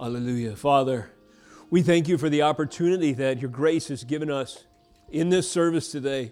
[0.00, 0.54] Hallelujah.
[0.54, 1.10] Father,
[1.70, 4.62] we thank you for the opportunity that your grace has given us
[5.10, 6.30] in this service today,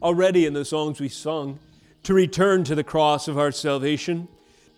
[0.00, 1.58] already in the songs we sung,
[2.04, 4.28] to return to the cross of our salvation,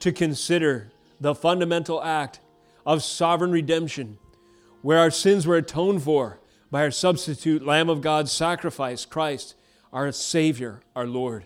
[0.01, 2.41] to consider the fundamental act
[2.85, 4.19] of sovereign redemption,
[4.83, 6.41] where our sins were atoned for
[6.73, 9.55] by our substitute Lamb of God's sacrifice, Christ,
[9.93, 11.45] our Savior, our Lord.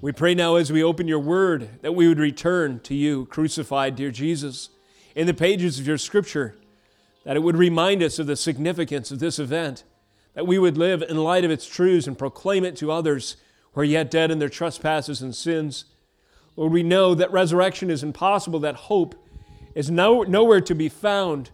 [0.00, 3.94] We pray now as we open your word that we would return to you, crucified,
[3.94, 4.70] dear Jesus
[5.14, 6.56] in the pages of your scripture,
[7.24, 9.84] that it would remind us of the significance of this event,
[10.34, 13.36] that we would live in light of its truths and proclaim it to others
[13.72, 15.84] who are yet dead in their trespasses and sins.
[16.56, 19.14] Lord, we know that resurrection is impossible, that hope
[19.74, 21.50] is no, nowhere to be found,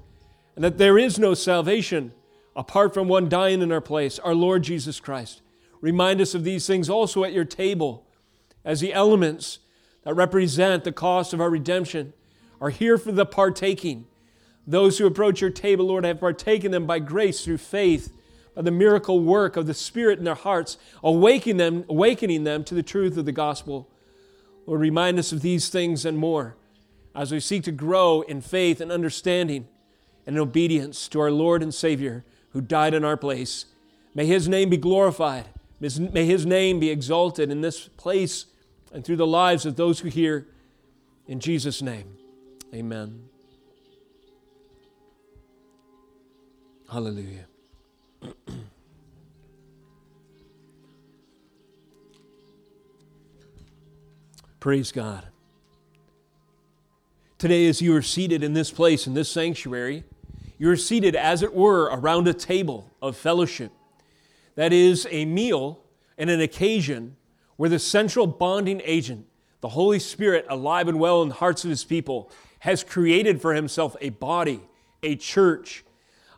[0.54, 2.12] and that there is no salvation
[2.54, 5.42] apart from one dying in our place, our Lord Jesus Christ.
[5.80, 8.06] Remind us of these things also at your table
[8.64, 9.58] as the elements
[10.04, 12.14] that represent the cost of our redemption
[12.60, 14.06] are here for the partaking.
[14.66, 18.12] Those who approach your table, Lord, have partaken them by grace through faith,
[18.54, 22.74] by the miracle work of the Spirit in their hearts, awakening them, awakening them to
[22.74, 23.88] the truth of the gospel.
[24.66, 26.56] Lord, remind us of these things and more
[27.14, 29.68] as we seek to grow in faith and understanding
[30.26, 33.66] and in obedience to our Lord and Savior who died in our place.
[34.14, 35.46] May His name be glorified.
[35.78, 38.46] May His name be exalted in this place
[38.92, 40.48] and through the lives of those who hear.
[41.28, 42.15] In Jesus' name.
[42.76, 43.24] Amen.
[46.92, 47.46] Hallelujah.
[54.60, 55.24] Praise God.
[57.38, 60.04] Today, as you are seated in this place, in this sanctuary,
[60.58, 63.72] you are seated, as it were, around a table of fellowship.
[64.54, 65.80] That is a meal
[66.18, 67.16] and an occasion
[67.56, 69.24] where the central bonding agent,
[69.62, 72.30] the Holy Spirit, alive and well in the hearts of His people,
[72.60, 74.60] has created for himself a body,
[75.02, 75.84] a church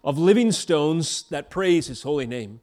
[0.04, 2.60] of living stones that praise his holy name.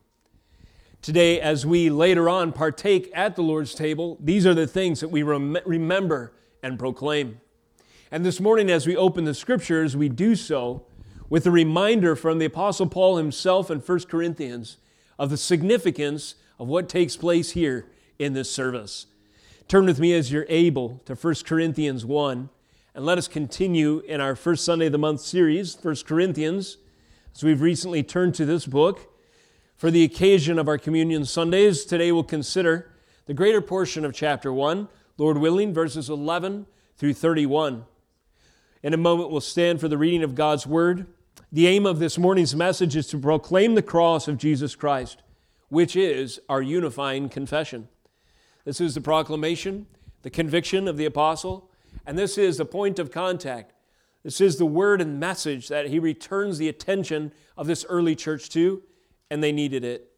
[1.01, 5.09] Today, as we later on partake at the Lord's table, these are the things that
[5.09, 7.39] we rem- remember and proclaim.
[8.11, 10.85] And this morning, as we open the scriptures, we do so
[11.29, 14.77] with a reminder from the Apostle Paul himself in 1 Corinthians
[15.19, 17.87] of the significance of what takes place here
[18.17, 19.07] in this service.
[19.67, 22.49] Turn with me as you're able to 1 Corinthians 1.
[22.95, 26.77] And let us continue in our first Sunday of the month series, 1 Corinthians,
[27.35, 29.13] as we've recently turned to this book.
[29.75, 32.89] For the occasion of our communion Sundays, today we'll consider
[33.25, 37.83] the greater portion of chapter 1, Lord willing, verses 11 through 31.
[38.81, 41.05] In a moment, we'll stand for the reading of God's Word.
[41.51, 45.21] The aim of this morning's message is to proclaim the cross of Jesus Christ,
[45.67, 47.89] which is our unifying confession.
[48.63, 49.85] This is the proclamation,
[50.21, 51.69] the conviction of the apostle
[52.05, 53.73] and this is the point of contact.
[54.23, 58.49] This is the word and message that he returns the attention of this early church
[58.49, 58.81] to,
[59.29, 60.11] and they needed it.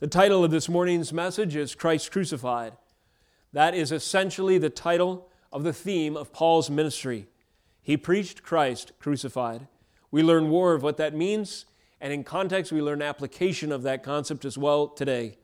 [0.00, 2.72] The title of this morning's message is Christ Crucified.
[3.52, 7.28] That is essentially the title of the theme of Paul's ministry.
[7.82, 9.68] He preached Christ crucified.
[10.10, 11.66] We learn more of what that means,
[12.00, 15.38] and in context, we learn application of that concept as well today.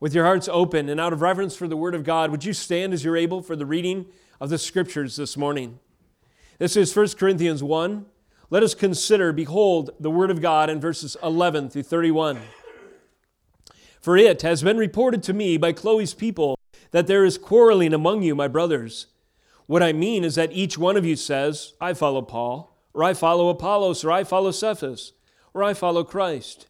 [0.00, 2.52] With your hearts open and out of reverence for the Word of God, would you
[2.52, 4.06] stand as you're able for the reading
[4.40, 5.78] of the scriptures this morning.
[6.58, 8.06] This is 1 Corinthians 1.
[8.50, 12.40] Let us consider, behold, the word of God in verses 11 through 31.
[14.00, 16.58] For it has been reported to me by Chloe's people
[16.92, 19.08] that there is quarreling among you, my brothers.
[19.66, 23.14] What I mean is that each one of you says, I follow Paul, or I
[23.14, 25.12] follow Apollos, or I follow Cephas,
[25.52, 26.68] or I follow Christ.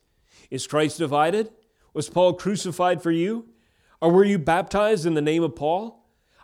[0.51, 1.51] Is Christ divided?
[1.93, 3.51] Was Paul crucified for you?
[4.01, 5.98] Or were you baptized in the name of Paul?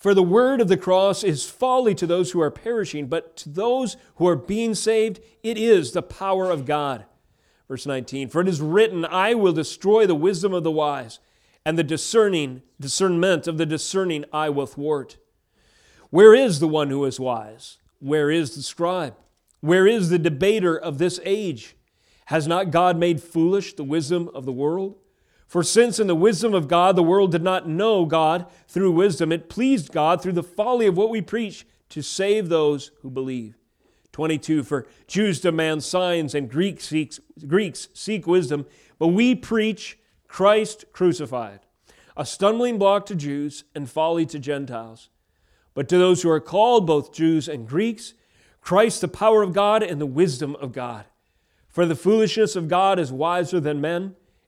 [0.00, 3.50] For the word of the cross is folly to those who are perishing, but to
[3.50, 7.04] those who are being saved, it is the power of God.
[7.68, 11.18] Verse 19 For it is written, I will destroy the wisdom of the wise,
[11.66, 15.18] and the discerning discernment of the discerning I will thwart.
[16.08, 17.76] Where is the one who is wise?
[17.98, 19.16] Where is the scribe?
[19.60, 21.76] Where is the debater of this age?
[22.26, 24.96] Has not God made foolish the wisdom of the world?
[25.50, 29.32] For since in the wisdom of God the world did not know God through wisdom,
[29.32, 33.58] it pleased God through the folly of what we preach to save those who believe.
[34.12, 37.14] 22 For Jews demand signs and Greeks seek,
[37.48, 38.64] Greeks seek wisdom,
[39.00, 39.98] but we preach
[40.28, 41.58] Christ crucified.
[42.16, 45.08] a stumbling block to Jews and folly to Gentiles.
[45.74, 48.14] But to those who are called, both Jews and Greeks,
[48.60, 51.06] Christ the power of God and the wisdom of God.
[51.68, 54.14] For the foolishness of God is wiser than men,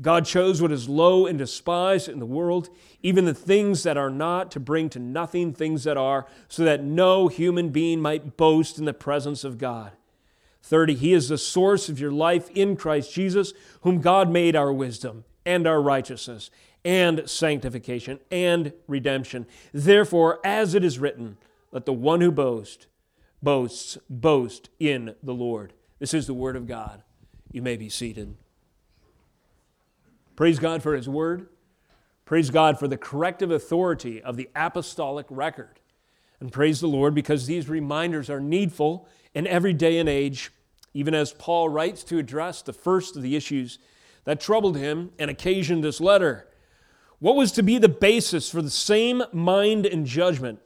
[0.00, 2.68] God chose what is low and despised in the world,
[3.02, 6.84] even the things that are not, to bring to nothing things that are, so that
[6.84, 9.92] no human being might boast in the presence of God.
[10.62, 10.94] 30.
[10.94, 15.24] He is the source of your life in Christ Jesus, whom God made our wisdom
[15.44, 16.50] and our righteousness
[16.84, 19.46] and sanctification and redemption.
[19.72, 21.38] Therefore, as it is written,
[21.72, 22.86] let the one who boasts,
[23.42, 25.72] boasts, boast in the Lord.
[25.98, 27.02] This is the word of God.
[27.50, 28.36] You may be seated.
[30.38, 31.48] Praise God for His Word.
[32.24, 35.80] Praise God for the corrective authority of the apostolic record.
[36.38, 40.52] And praise the Lord because these reminders are needful in every day and age,
[40.94, 43.80] even as Paul writes to address the first of the issues
[44.26, 46.46] that troubled him and occasioned this letter.
[47.18, 50.60] What was to be the basis for the same mind and judgment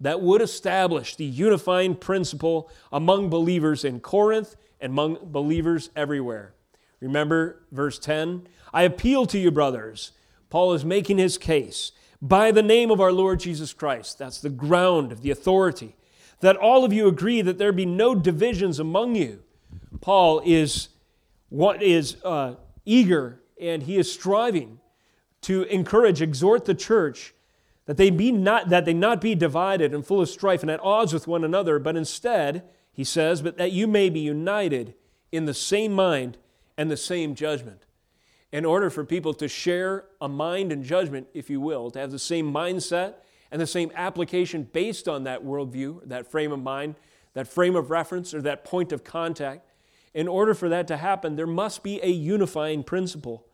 [0.00, 6.54] that would establish the unifying principle among believers in Corinth and among believers everywhere?
[7.00, 8.46] Remember verse 10?
[8.72, 10.12] I appeal to you, brothers.
[10.48, 14.18] Paul is making his case by the name of our Lord Jesus Christ.
[14.18, 15.96] That's the ground of the authority.
[16.40, 19.42] That all of you agree that there be no divisions among you.
[20.00, 20.88] Paul is
[21.48, 22.54] what is uh,
[22.84, 24.80] eager and he is striving
[25.42, 27.34] to encourage, exhort the church
[27.86, 30.80] that they be not that they not be divided and full of strife and at
[30.80, 32.62] odds with one another, but instead,
[32.92, 34.94] he says, but that you may be united
[35.32, 36.36] in the same mind
[36.80, 37.84] and the same judgment.
[38.52, 42.10] In order for people to share a mind and judgment, if you will, to have
[42.10, 43.16] the same mindset
[43.50, 46.94] and the same application based on that worldview, that frame of mind,
[47.34, 49.68] that frame of reference, or that point of contact,
[50.14, 53.46] in order for that to happen, there must be a unifying principle.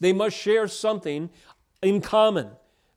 [0.00, 1.30] They must share something
[1.82, 2.48] in common.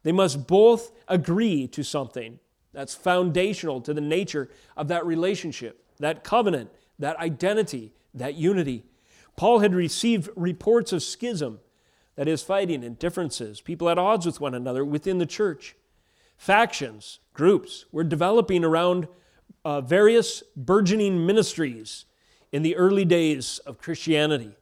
[0.01, 2.39] They must both agree to something
[2.73, 8.83] that's foundational to the nature of that relationship, that covenant, that identity, that unity.
[9.35, 11.59] Paul had received reports of schism,
[12.15, 15.75] that is, fighting and differences, people at odds with one another within the church.
[16.37, 19.07] Factions, groups were developing around
[19.63, 22.05] uh, various burgeoning ministries
[22.51, 24.55] in the early days of Christianity.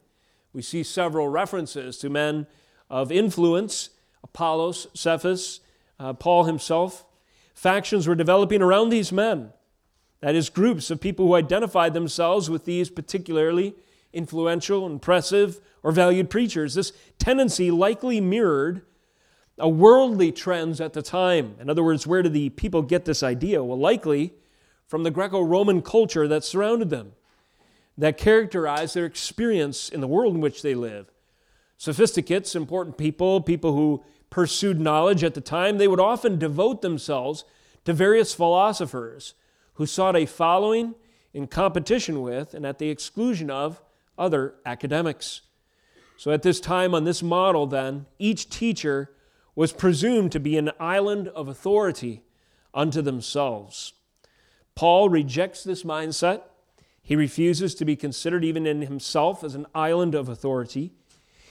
[0.54, 2.48] We see several references to men
[2.90, 3.90] of influence
[4.24, 5.60] Apollos, Cephas,
[6.00, 7.06] uh, Paul himself.
[7.54, 9.52] Factions were developing around these men.
[10.22, 13.76] That is, groups of people who identified themselves with these particularly
[14.14, 16.76] influential, impressive, or valued preachers.
[16.76, 18.84] This tendency likely mirrored
[19.58, 21.56] a worldly trends at the time.
[21.60, 23.64] In other words, where did the people get this idea?
[23.64, 24.34] Well, likely
[24.88, 27.14] from the Greco Roman culture that surrounded them,
[27.98, 31.12] that characterized their experience in the world in which they live.
[31.78, 37.44] Sophisticates, important people, people who pursued knowledge at the time, they would often devote themselves
[37.86, 39.34] to various philosophers
[39.76, 40.96] who sought a following
[41.34, 43.82] in competition with and at the exclusion of
[44.18, 45.42] other academics.
[46.18, 49.12] So at this time, on this model, then, each teacher
[49.56, 52.24] was presumed to be an island of authority
[52.74, 53.94] unto themselves.
[54.76, 56.42] Paul rejects this mindset.
[57.02, 60.94] He refuses to be considered even in himself as an island of authority.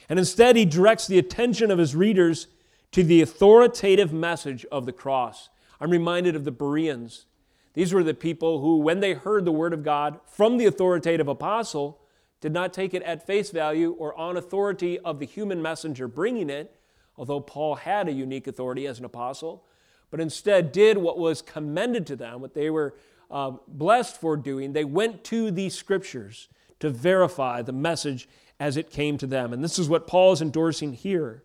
[0.09, 2.49] And instead, he directs the attention of his readers
[2.92, 5.49] to the authoritative message of the cross.
[5.81, 7.26] I'm reminded of the Bereans.
[7.75, 11.28] These were the people who, when they heard the word of God from the authoritative
[11.28, 11.99] apostle,
[12.43, 16.51] did not take it at face value or on authority of the human messenger bringing
[16.51, 16.77] it,
[17.17, 19.65] although Paul had a unique authority as an apostle,
[20.11, 22.95] but instead did what was commended to them, what they were
[23.31, 24.73] uh, blessed for doing.
[24.73, 26.49] They went to the scriptures
[26.81, 29.53] to verify the message as it came to them.
[29.53, 31.45] And this is what Paul is endorsing here.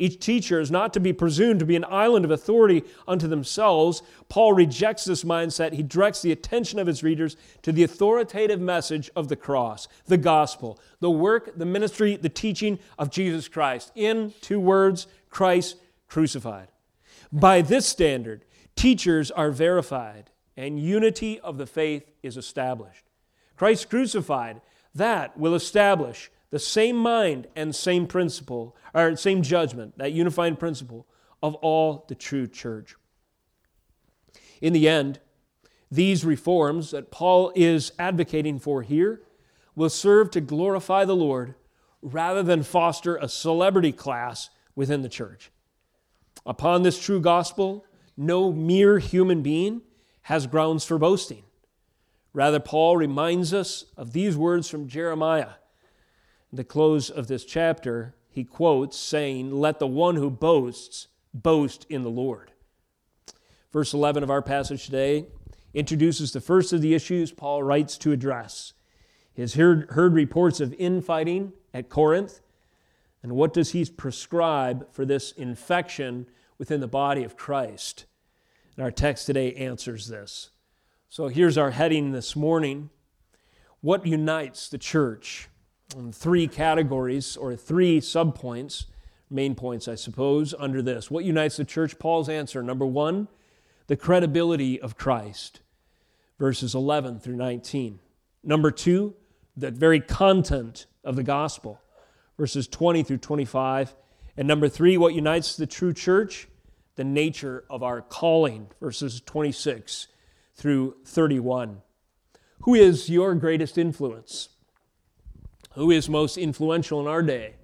[0.00, 4.02] Each teacher is not to be presumed to be an island of authority unto themselves.
[4.30, 5.74] Paul rejects this mindset.
[5.74, 10.16] He directs the attention of his readers to the authoritative message of the cross, the
[10.16, 13.92] gospel, the work, the ministry, the teaching of Jesus Christ.
[13.94, 15.76] In two words, Christ
[16.08, 16.68] crucified.
[17.30, 23.04] By this standard, teachers are verified and unity of the faith is established.
[23.54, 24.62] Christ crucified,
[24.94, 31.06] that will establish the same mind and same principle, or same judgment, that unifying principle
[31.42, 32.96] of all the true church.
[34.60, 35.20] In the end,
[35.90, 39.22] these reforms that Paul is advocating for here
[39.74, 41.54] will serve to glorify the Lord
[42.02, 45.50] rather than foster a celebrity class within the church.
[46.46, 47.84] Upon this true gospel,
[48.16, 49.82] no mere human being
[50.22, 51.44] has grounds for boasting.
[52.32, 55.54] Rather, Paul reminds us of these words from Jeremiah.
[56.52, 62.02] The close of this chapter, he quotes, saying, Let the one who boasts boast in
[62.02, 62.50] the Lord.
[63.72, 65.26] Verse 11 of our passage today
[65.74, 68.72] introduces the first of the issues Paul writes to address.
[69.32, 72.40] He has heard, heard reports of infighting at Corinth.
[73.22, 76.26] And what does he prescribe for this infection
[76.58, 78.06] within the body of Christ?
[78.76, 80.50] And our text today answers this.
[81.08, 82.90] So here's our heading this morning
[83.80, 85.48] What unites the church?
[86.12, 88.86] Three categories or three subpoints,
[89.28, 91.10] main points, I suppose, under this.
[91.10, 91.98] What unites the church?
[91.98, 93.28] Paul's answer number one,
[93.88, 95.60] the credibility of Christ,
[96.38, 97.98] verses 11 through 19.
[98.44, 99.14] Number two,
[99.56, 101.80] the very content of the gospel,
[102.38, 103.94] verses 20 through 25.
[104.36, 106.48] And number three, what unites the true church?
[106.94, 110.06] The nature of our calling, verses 26
[110.54, 111.82] through 31.
[112.62, 114.50] Who is your greatest influence?
[115.74, 117.54] Who is most influential in our day?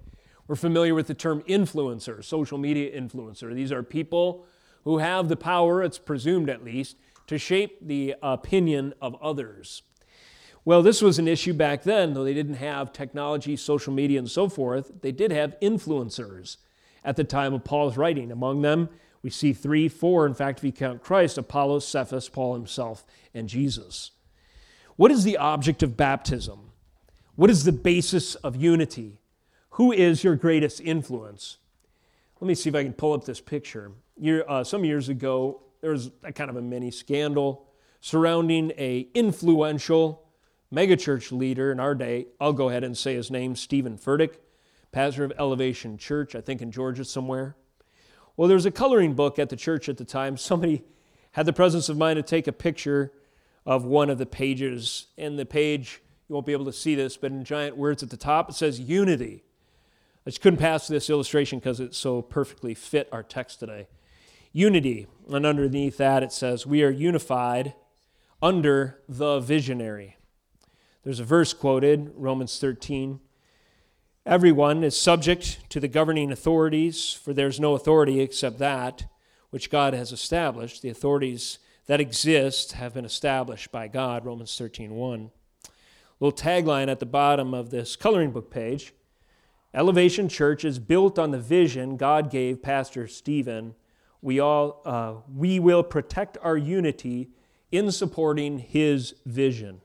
[0.47, 3.53] We're familiar with the term influencer, social media influencer.
[3.53, 4.45] These are people
[4.85, 6.95] who have the power, it's presumed at least,
[7.27, 9.81] to shape the opinion of others.
[10.63, 14.31] Well, this was an issue back then, though they didn't have technology, social media, and
[14.31, 14.91] so forth.
[15.01, 16.57] They did have influencers
[17.03, 18.31] at the time of Paul's writing.
[18.31, 18.87] Among them,
[19.21, 23.49] we see three, four, in fact, if you count Christ Apollos, Cephas, Paul himself, and
[23.49, 24.11] Jesus.
[24.95, 26.66] What is the object of baptism?
[27.37, 29.21] What is the basis of unity?
[29.71, 31.57] Who is your greatest influence?
[32.41, 33.91] Let me see if I can pull up this picture.
[34.17, 37.67] Year, uh, some years ago, there was a kind of a mini scandal
[38.01, 40.27] surrounding a influential
[40.73, 44.37] megachurch leader in our day, I'll go ahead and say his name, Stephen Furtick,
[44.91, 47.55] pastor of Elevation Church, I think in Georgia somewhere.
[48.35, 50.37] Well, there was a coloring book at the church at the time.
[50.37, 50.81] Somebody
[51.33, 53.11] had the presence of mind to take a picture
[53.63, 55.05] of one of the pages.
[55.19, 58.09] And the page, you won't be able to see this, but in giant words at
[58.09, 59.43] the top, it says unity.
[60.25, 63.87] I just couldn't pass this illustration because it so perfectly fit our text today.
[64.51, 65.07] Unity.
[65.31, 67.73] And underneath that, it says, We are unified
[68.41, 70.17] under the visionary.
[71.03, 73.21] There's a verse quoted, Romans 13.
[74.25, 79.05] Everyone is subject to the governing authorities, for there's no authority except that
[79.49, 80.81] which God has established.
[80.81, 85.31] The authorities that exist have been established by God, Romans 13 1.
[86.19, 88.93] Little tagline at the bottom of this coloring book page
[89.73, 93.75] Elevation Church is built on the vision God gave Pastor Stephen.
[94.21, 97.29] We, all, uh, we will protect our unity
[97.71, 99.81] in supporting his vision.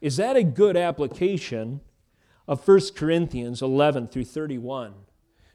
[0.00, 1.82] Is that a good application
[2.48, 4.94] of 1 Corinthians 11 through 31?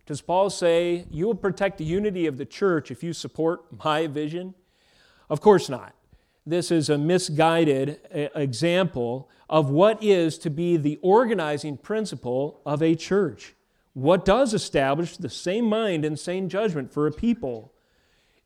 [0.06, 4.08] Does Paul say, You will protect the unity of the church if you support my
[4.08, 4.54] vision?
[5.30, 5.95] Of course not.
[6.46, 12.84] This is a misguided uh, example of what is to be the organizing principle of
[12.84, 13.56] a church.
[13.94, 17.72] What does establish the same mind and same judgment for a people?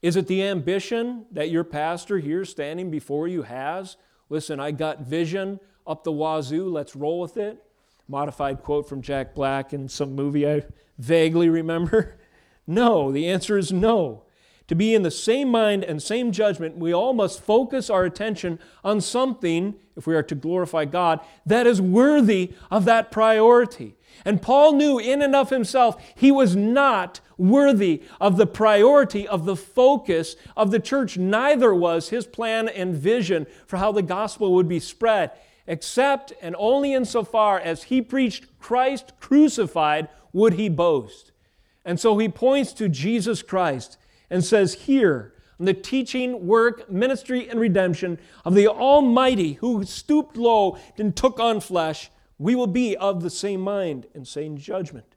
[0.01, 3.97] Is it the ambition that your pastor here standing before you has?
[4.29, 7.61] Listen, I got vision up the wazoo, let's roll with it.
[8.07, 10.63] Modified quote from Jack Black in some movie I
[10.97, 12.15] vaguely remember.
[12.71, 14.25] No, the answer is no.
[14.69, 18.59] To be in the same mind and same judgment, we all must focus our attention
[18.83, 23.95] on something, if we are to glorify God, that is worthy of that priority.
[24.23, 29.45] And Paul knew in and of himself he was not worthy of the priority of
[29.45, 31.17] the focus of the church.
[31.17, 35.31] Neither was his plan and vision for how the gospel would be spread
[35.65, 41.31] except and only insofar as he preached Christ crucified would he boast.
[41.83, 43.97] And so he points to Jesus Christ
[44.29, 50.37] and says, Here, on the teaching, work, ministry, and redemption of the Almighty who stooped
[50.37, 55.15] low and took on flesh, we will be of the same mind and same judgment.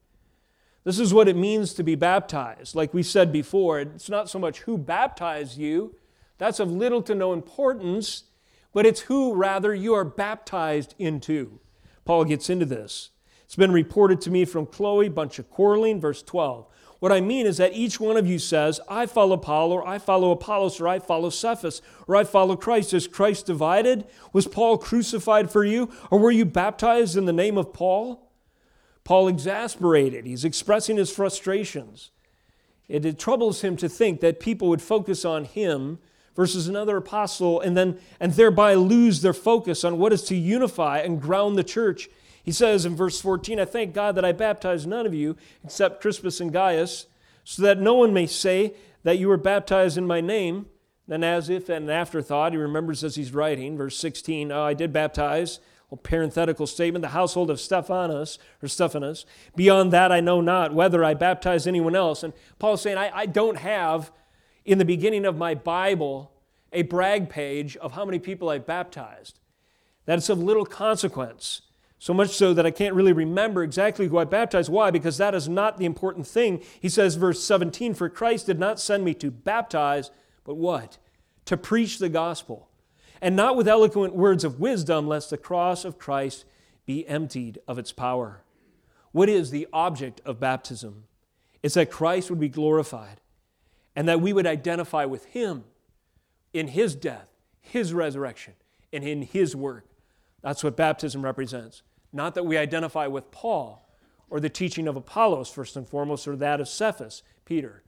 [0.85, 2.75] This is what it means to be baptized.
[2.75, 5.95] Like we said before, it's not so much who baptized you,
[6.39, 8.25] that's of little to no importance
[8.73, 11.61] but it's who, rather, you are baptized into.
[12.05, 13.11] Paul gets into this.
[13.53, 16.67] It's been reported to me from Chloe, bunch of quarreling, verse 12.
[17.01, 19.99] What I mean is that each one of you says, I follow Paul, or I
[19.99, 22.95] follow Apollos, or I follow Cephas, or I follow Christ.
[22.95, 24.07] Is Christ divided?
[24.33, 25.91] Was Paul crucified for you?
[26.11, 28.33] Or were you baptized in the name of Paul?
[29.05, 30.25] Paul exasperated.
[30.25, 32.11] He's expressing his frustrations.
[32.89, 35.99] It, it troubles him to think that people would focus on him
[36.35, 41.01] versus another apostle and then and thereby lose their focus on what is to unify
[41.01, 42.09] and ground the church.
[42.43, 46.01] He says in verse 14, I thank God that I baptized none of you except
[46.01, 47.07] Crispus and Gaius,
[47.45, 50.67] so that no one may say that you were baptized in my name.
[51.09, 54.93] Then, as if an afterthought, he remembers as he's writing, verse 16, oh, I did
[54.93, 55.59] baptize,
[55.91, 59.27] a parenthetical statement, the household of Stephanus, or Stephanus.
[59.57, 62.23] Beyond that, I know not whether I baptized anyone else.
[62.23, 64.11] And Paul's saying, I, I don't have
[64.65, 66.33] in the beginning of my Bible
[66.73, 69.39] a brag page of how many people I baptized.
[70.07, 71.63] That it's of little consequence.
[72.03, 74.69] So much so that I can't really remember exactly who I baptized.
[74.69, 74.91] Why?
[74.91, 76.61] Because that is not the important thing.
[76.81, 80.11] He says, verse 17, For Christ did not send me to baptize,
[80.43, 80.99] but what?
[81.45, 82.69] To preach the gospel.
[83.21, 86.45] And not with eloquent words of wisdom, lest the cross of Christ
[86.87, 88.43] be emptied of its power.
[89.13, 91.05] What is the object of baptism?
[91.63, 93.21] It's that Christ would be glorified
[93.95, 95.63] and that we would identify with Him
[96.53, 97.31] in His death,
[97.61, 98.55] His resurrection,
[98.93, 99.87] and in His work.
[100.43, 101.85] That's what baptism represents.
[102.13, 103.89] Not that we identify with Paul
[104.29, 107.83] or the teaching of Apollos, first and foremost, or that of Cephas, Peter.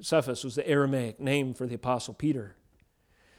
[0.00, 2.56] Cephas was the Aramaic name for the Apostle Peter.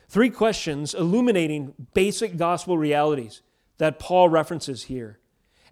[0.08, 3.42] Three questions illuminating basic gospel realities
[3.78, 5.20] that Paul references here.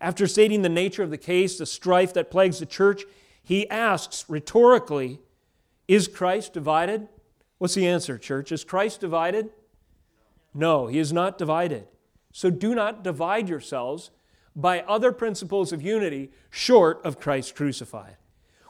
[0.02, 3.04] After stating the nature of the case, the strife that plagues the church,
[3.42, 5.20] he asks rhetorically,
[5.88, 7.08] Is Christ divided?
[7.58, 8.52] What's the answer, church?
[8.52, 9.50] Is Christ divided?
[10.54, 11.88] No, he is not divided.
[12.32, 14.12] So do not divide yourselves
[14.56, 18.18] by other principles of unity short of Christ crucified.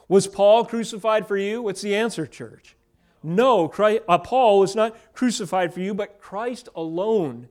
[0.08, 1.62] Was Paul crucified for you?
[1.62, 2.76] What's the answer, church?
[3.22, 7.48] No, Christ, uh, Paul was not crucified for you, but Christ alone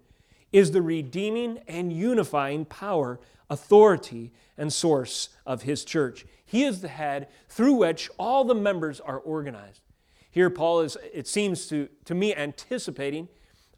[0.51, 6.25] is the redeeming and unifying power, authority, and source of his church.
[6.45, 9.81] He is the head through which all the members are organized.
[10.29, 13.27] Here, Paul is, it seems to, to me, anticipating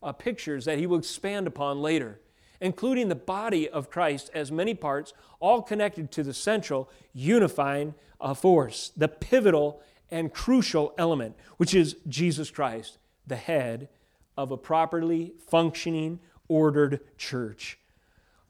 [0.03, 2.19] uh, pictures that he will expand upon later
[2.59, 8.33] including the body of Christ as many parts, all connected to the central unifying uh,
[8.33, 13.89] force, the pivotal and crucial element, which is Jesus Christ, the head
[14.37, 17.77] of a properly functioning, ordered church.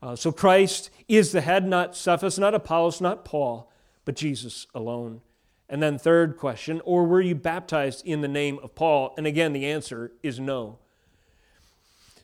[0.02, 3.72] Uh, so Christ is the head, not Cephas, not Apollos, not Paul,
[4.04, 5.22] but Jesus alone.
[5.68, 9.16] And then, third question, or were you baptized in the name of Paul?
[9.18, 10.78] And again, the answer is no.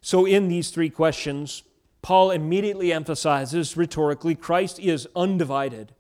[0.01, 1.63] So, in these three questions,
[2.01, 5.93] Paul immediately emphasizes rhetorically Christ is undivided.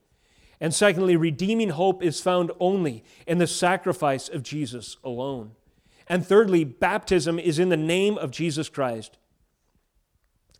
[0.59, 5.51] And secondly, redeeming hope is found only in the sacrifice of Jesus alone.
[6.07, 9.17] And thirdly, baptism is in the name of Jesus Christ.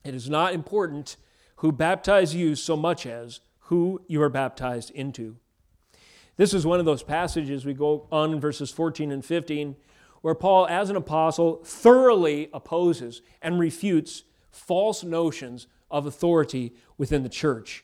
[0.04, 1.18] It is not important
[1.58, 5.38] who baptize you so much as who you are baptized into.
[6.38, 9.76] This is one of those passages we go on in verses 14 and 15
[10.22, 17.30] where Paul, as an apostle, thoroughly opposes and refutes false notions of authority within the
[17.30, 17.84] church.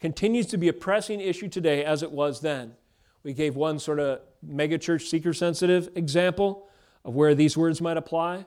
[0.00, 2.74] Continues to be a pressing issue today as it was then.
[3.22, 6.68] We gave one sort of megachurch seeker sensitive example
[7.04, 8.46] of where these words might apply,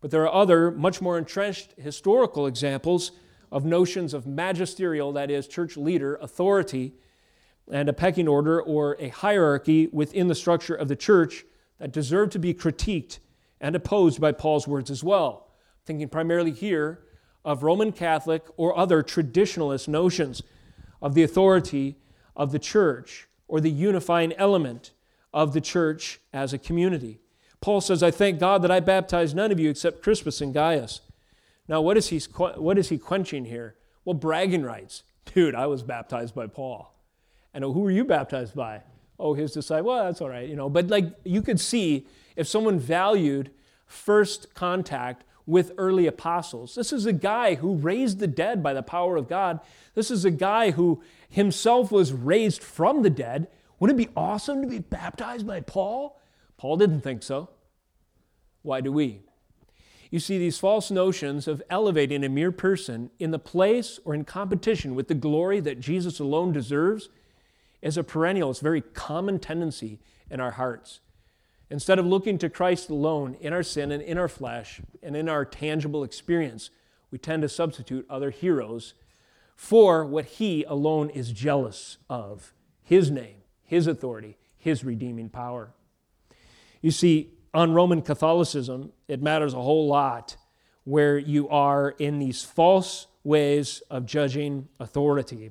[0.00, 3.12] but there are other, much more entrenched historical examples
[3.52, 6.94] of notions of magisterial, that is, church leader, authority,
[7.70, 11.44] and a pecking order or a hierarchy within the structure of the church
[11.78, 13.18] that deserve to be critiqued
[13.60, 15.50] and opposed by Paul's words as well.
[15.84, 17.05] Thinking primarily here
[17.46, 20.42] of Roman Catholic or other traditionalist notions
[21.00, 21.96] of the authority
[22.34, 24.90] of the church or the unifying element
[25.32, 27.20] of the church as a community.
[27.60, 31.02] Paul says, I thank God that I baptized none of you except Crispus and Gaius.
[31.68, 33.76] Now, what is he, what is he quenching here?
[34.04, 35.04] Well, bragging rights.
[35.32, 36.92] Dude, I was baptized by Paul.
[37.54, 38.82] And oh, who were you baptized by?
[39.20, 39.92] Oh, his disciple.
[39.92, 40.68] Well, that's all right, you know.
[40.68, 43.50] But like you could see if someone valued
[43.86, 46.74] first contact with early apostles.
[46.74, 49.60] This is a guy who raised the dead by the power of God.
[49.94, 53.46] This is a guy who himself was raised from the dead.
[53.78, 56.20] Wouldn't it be awesome to be baptized by Paul?
[56.56, 57.50] Paul didn't think so.
[58.62, 59.20] Why do we?
[60.10, 64.24] You see, these false notions of elevating a mere person in the place or in
[64.24, 67.08] competition with the glory that Jesus alone deserves
[67.82, 71.00] is a perennial, it's a very common tendency in our hearts.
[71.68, 75.28] Instead of looking to Christ alone in our sin and in our flesh and in
[75.28, 76.70] our tangible experience,
[77.10, 78.94] we tend to substitute other heroes
[79.56, 82.52] for what He alone is jealous of
[82.82, 85.70] His name, His authority, His redeeming power.
[86.82, 90.36] You see, on Roman Catholicism, it matters a whole lot
[90.84, 95.50] where you are in these false ways of judging authority.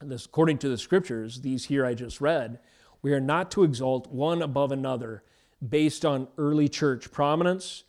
[0.00, 2.58] And this, according to the scriptures, these here I just read,
[3.02, 5.22] we are not to exalt one above another,
[5.66, 7.84] based on early church prominence,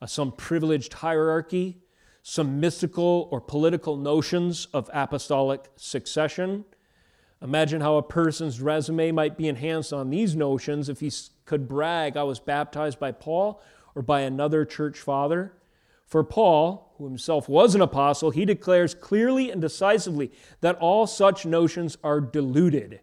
[0.00, 1.78] uh, some privileged hierarchy,
[2.22, 6.64] some mystical or political notions of apostolic succession.
[7.40, 11.10] Imagine how a person's resume might be enhanced on these notions if he
[11.44, 13.62] could brag, I was baptized by Paul
[13.94, 15.52] or by another church father.
[16.04, 21.46] For Paul, who himself was an apostle, he declares clearly and decisively that all such
[21.46, 23.00] notions are deluded.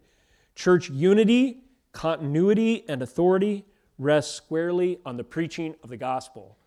[0.56, 3.66] Church unity, continuity, and authority
[3.98, 6.58] rest squarely on the preaching of the gospel.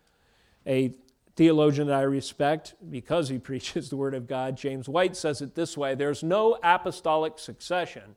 [0.65, 0.93] A
[1.35, 5.55] theologian that I respect because he preaches the Word of God, James White, says it
[5.55, 8.15] this way there's no apostolic succession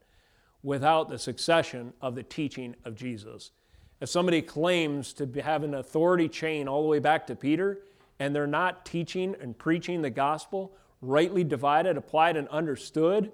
[0.61, 3.51] without the succession of the teaching of Jesus.
[3.99, 7.79] If somebody claims to have an authority chain all the way back to Peter,
[8.19, 13.31] and they're not teaching and preaching the gospel, rightly divided, applied, and understood,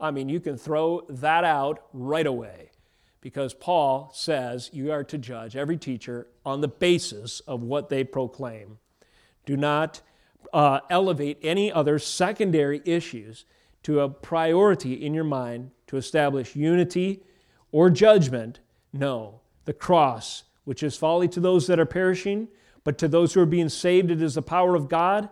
[0.00, 2.70] I mean, you can throw that out right away
[3.20, 8.04] because Paul says you are to judge every teacher on the basis of what they
[8.04, 8.78] proclaim.
[9.44, 10.02] Do not
[10.52, 13.44] uh, elevate any other secondary issues
[13.82, 17.22] to a priority in your mind to establish unity
[17.72, 18.60] or judgment.
[18.92, 22.48] No, the cross, which is folly to those that are perishing,
[22.84, 25.28] but to those who are being saved, it is the power of God.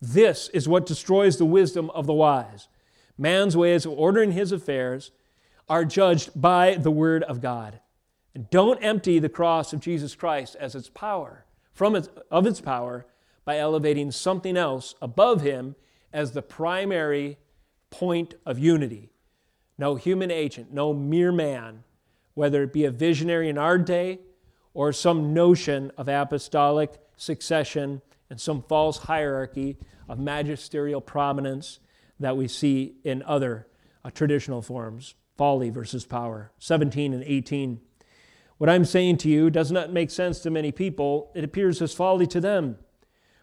[0.00, 2.68] This is what destroys the wisdom of the wise.
[3.18, 5.10] Man's ways of ordering his affairs
[5.68, 7.80] are judged by the word of God.
[8.34, 12.60] And don't empty the cross of Jesus Christ as its power, from its, of its
[12.60, 13.06] power,
[13.44, 15.74] by elevating something else above him
[16.12, 17.38] as the primary
[17.90, 19.10] point of unity.
[19.76, 21.84] No human agent, no mere man,
[22.34, 24.20] whether it be a visionary in our day
[24.74, 28.00] or some notion of apostolic succession
[28.30, 29.76] and some false hierarchy
[30.08, 31.80] of magisterial prominence
[32.20, 33.66] that we see in other
[34.04, 36.52] uh, traditional forms folly versus power.
[36.58, 37.80] 17 and 18
[38.58, 41.30] what i'm saying to you does not make sense to many people.
[41.36, 42.76] It appears as folly to them.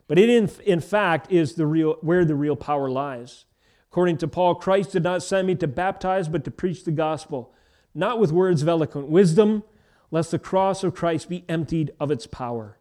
[0.08, 3.46] But it in, in fact is the real where the real power lies.
[3.90, 7.54] According to paul christ did not send me to baptize but to preach the gospel
[7.94, 9.64] not with words of eloquent wisdom
[10.12, 12.78] lest the cross of Christ be emptied of its power.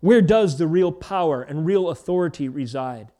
[0.00, 3.12] Where does the real power and real authority reside?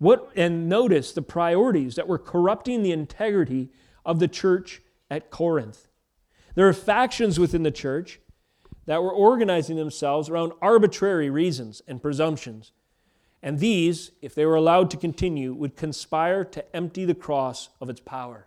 [0.00, 3.68] What, and notice the priorities that were corrupting the integrity
[4.02, 5.88] of the church at Corinth.
[6.54, 8.18] There are factions within the church
[8.86, 12.72] that were organizing themselves around arbitrary reasons and presumptions.
[13.42, 17.90] And these, if they were allowed to continue, would conspire to empty the cross of
[17.90, 18.46] its power.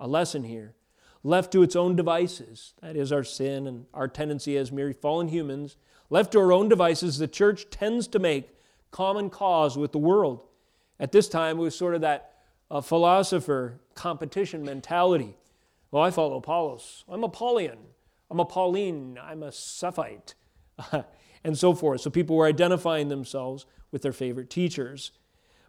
[0.00, 0.74] A lesson here
[1.22, 5.28] left to its own devices, that is, our sin and our tendency as mere fallen
[5.28, 5.76] humans,
[6.08, 8.48] left to our own devices, the church tends to make
[8.90, 10.47] common cause with the world.
[11.00, 12.34] At this time, it was sort of that
[12.70, 15.36] uh, philosopher competition mentality.
[15.90, 17.04] Well, I follow Apollos.
[17.08, 17.78] I'm a Paulian.
[18.30, 19.18] I'm a Pauline.
[19.20, 20.34] I'm a Cephite.
[21.44, 22.00] and so forth.
[22.00, 25.12] So people were identifying themselves with their favorite teachers.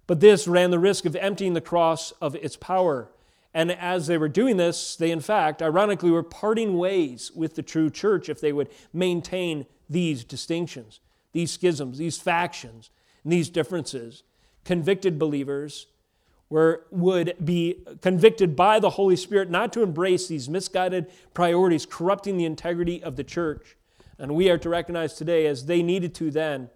[0.08, 3.10] But this ran the risk of emptying the cross of its power
[3.54, 7.64] and as they were doing this, they in fact, ironically, were parting ways with the
[7.64, 11.00] true church if they would maintain these distinctions,
[11.32, 12.92] these schisms, these factions,
[13.24, 14.24] and these differences.
[14.70, 15.88] Convicted believers
[16.48, 22.38] were, would be convicted by the Holy Spirit not to embrace these misguided priorities, corrupting
[22.38, 23.76] the integrity of the church.
[24.20, 26.70] And we are to recognize today, as they needed to then,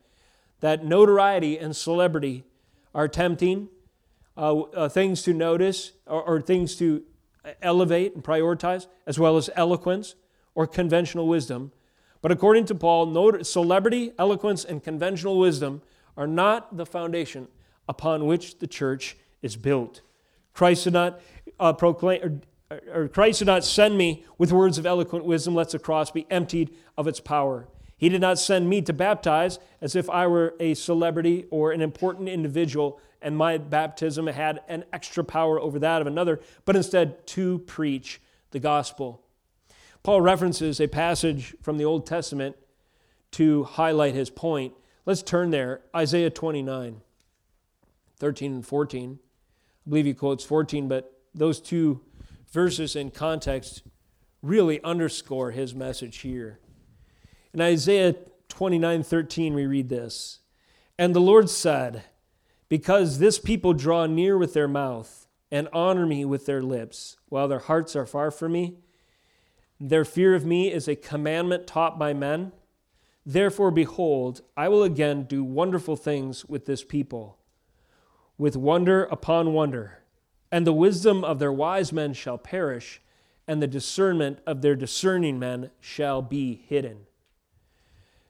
[0.60, 2.46] that notoriety and celebrity
[2.96, 3.70] are tempting
[4.36, 7.04] uh, uh, things to notice or, or, things to
[7.62, 10.16] elevate and prioritize, as well as eloquence
[10.56, 11.72] or conventional wisdom.
[12.24, 15.84] But according to Paul, celebrity, eloquence, and conventional wisdom
[16.18, 17.50] are not the foundation
[17.88, 20.02] upon which the church is built.
[20.54, 21.20] Christ did not
[21.60, 25.72] uh, proclaim, or, or Christ did not send me with words of eloquent wisdom, lest
[25.72, 27.68] the cross be emptied of its power.
[27.98, 31.82] He did not send me to baptize as if I were a celebrity or an
[31.82, 37.26] important individual and my baptism had an extra power over that of another, but instead
[37.28, 39.24] to preach the gospel.
[40.04, 42.58] Paul references a passage from the Old Testament
[43.32, 44.74] to highlight his point.
[45.06, 47.02] Let's turn there Isaiah 29,
[48.20, 49.20] 13 and 14.
[49.86, 52.02] I believe he quotes 14, but those two
[52.52, 53.84] verses in context
[54.42, 56.60] really underscore his message here.
[57.54, 58.16] In Isaiah
[58.50, 60.40] 29 13, we read this
[60.98, 62.04] And the Lord said,
[62.70, 67.48] Because this people draw near with their mouth and honor me with their lips, while
[67.48, 68.78] their hearts are far from me,
[69.80, 72.52] their fear of me is a commandment taught by men.
[73.26, 77.38] Therefore, behold, I will again do wonderful things with this people,
[78.38, 80.00] with wonder upon wonder.
[80.52, 83.02] And the wisdom of their wise men shall perish,
[83.48, 87.08] and the discernment of their discerning men shall be hidden.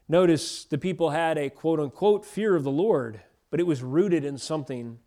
[0.08, 4.24] Notice the people had a quote unquote fear of the Lord, but it was rooted
[4.24, 4.98] in something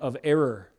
[0.00, 0.70] of error.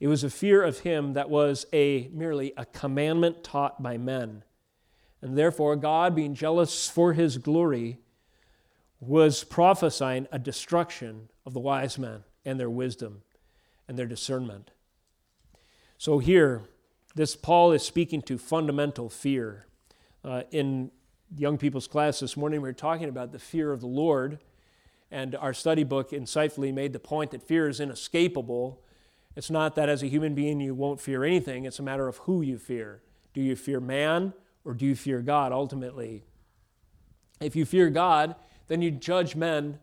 [0.00, 4.42] It was a fear of him that was a merely a commandment taught by men.
[5.20, 7.98] And therefore God being jealous for his glory
[8.98, 13.22] was prophesying a destruction of the wise men and their wisdom
[13.88, 14.70] and their discernment.
[15.98, 16.62] So here,
[17.14, 19.66] this Paul is speaking to fundamental fear.
[20.24, 20.90] Uh, in
[21.36, 24.38] young people's class this morning, we were talking about the fear of the Lord,
[25.10, 28.82] and our study book insightfully made the point that fear is inescapable.
[29.36, 32.18] It's not that as a human being you won't fear anything, it's a matter of
[32.18, 33.02] who you fear.
[33.34, 36.24] Do you fear man or do you fear God ultimately?
[37.40, 38.36] If you fear God,
[38.68, 39.78] then you judge men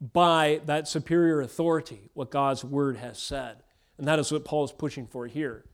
[0.00, 3.62] by that superior authority, what God's word has said.
[3.98, 5.64] And that is what Paul is pushing for here.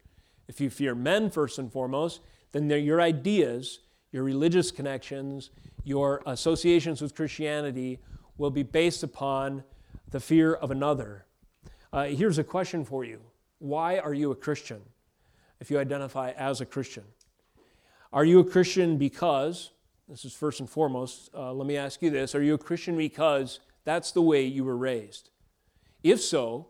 [0.49, 2.21] If you fear men first and foremost,
[2.53, 3.81] then your ideas,
[4.13, 5.51] your religious connections,
[5.85, 7.99] your associations with Christianity
[8.37, 9.65] will be based upon
[10.11, 11.27] the fear of another.
[11.93, 13.21] Uh, here's a question for you
[13.59, 14.83] Why are you a Christian
[15.61, 17.05] if you identify as a Christian?
[18.13, 19.71] Are you a Christian because,
[20.09, 22.97] this is first and foremost, uh, let me ask you this are you a Christian
[22.97, 25.31] because that's the way you were raised?
[26.03, 26.69] If so,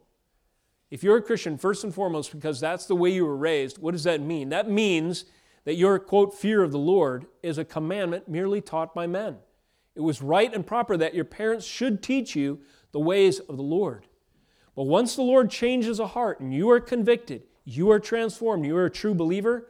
[0.91, 3.93] if you're a Christian, first and foremost, because that's the way you were raised, what
[3.93, 4.51] does that mean?
[4.51, 5.25] That means
[5.65, 9.37] that your, quote, fear of the Lord is a commandment merely taught by men.
[9.95, 12.61] It was right and proper that your parents should teach you
[12.93, 14.07] the ways of the Lord.
[14.75, 18.77] But once the Lord changes a heart and you are convicted, you are transformed, you
[18.77, 19.69] are a true believer,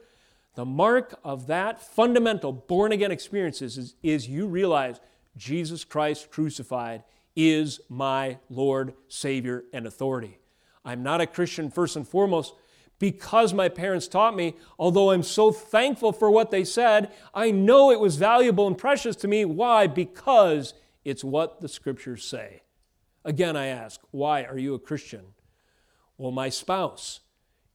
[0.55, 4.99] the mark of that fundamental born again experience is, is you realize
[5.35, 7.03] Jesus Christ crucified
[7.35, 10.39] is my Lord, Savior, and authority.
[10.85, 12.53] I'm not a Christian first and foremost
[12.99, 17.91] because my parents taught me, although I'm so thankful for what they said, I know
[17.91, 19.45] it was valuable and precious to me.
[19.45, 19.87] Why?
[19.87, 22.61] Because it's what the scriptures say.
[23.25, 25.25] Again, I ask, why are you a Christian?
[26.17, 27.21] Well, my spouse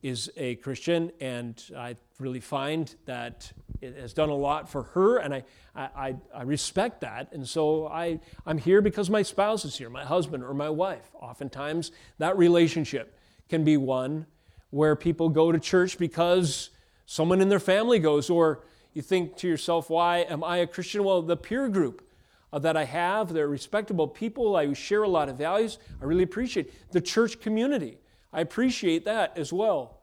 [0.03, 5.19] is a Christian, and I really find that it has done a lot for her,
[5.19, 7.33] and I, I, I respect that.
[7.33, 11.11] And so I, I'm here because my spouse is here, my husband or my wife.
[11.15, 14.27] Oftentimes, that relationship can be one
[14.71, 16.71] where people go to church because
[17.07, 21.05] someone in their family goes, or you think to yourself, why am I a Christian?
[21.05, 22.07] Well, the peer group
[22.53, 24.57] uh, that I have, they're respectable people.
[24.57, 25.79] I share a lot of values.
[26.01, 27.99] I really appreciate the church community.
[28.33, 30.03] I appreciate that as well.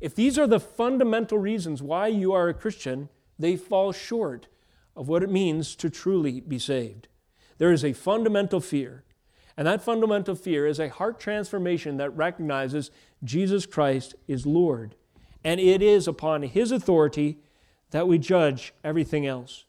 [0.00, 4.48] If these are the fundamental reasons why you are a Christian, they fall short
[4.94, 7.08] of what it means to truly be saved.
[7.58, 9.04] There is a fundamental fear,
[9.56, 12.90] and that fundamental fear is a heart transformation that recognizes
[13.24, 14.94] Jesus Christ is Lord.
[15.44, 17.38] And it is upon His authority
[17.90, 19.64] that we judge everything else.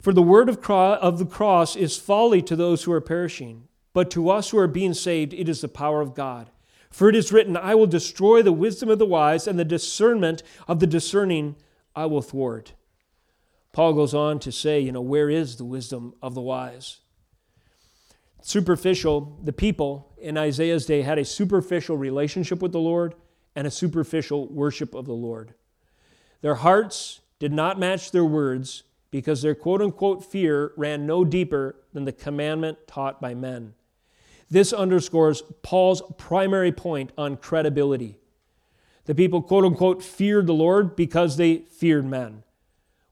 [0.00, 4.10] For the word of, of the cross is folly to those who are perishing, but
[4.12, 6.50] to us who are being saved, it is the power of God.
[6.90, 10.42] For it is written, I will destroy the wisdom of the wise, and the discernment
[10.66, 11.56] of the discerning
[11.98, 12.74] I will thwart.
[13.72, 17.00] Paul goes on to say, you know, where is the wisdom of the wise?
[18.40, 23.16] Superficial, the people in Isaiah's day had a superficial relationship with the Lord
[23.56, 25.54] and a superficial worship of the Lord.
[26.40, 31.74] Their hearts did not match their words because their quote unquote fear ran no deeper
[31.94, 33.74] than the commandment taught by men.
[34.48, 38.18] This underscores Paul's primary point on credibility.
[39.08, 42.42] The people, quote unquote, feared the Lord because they feared men,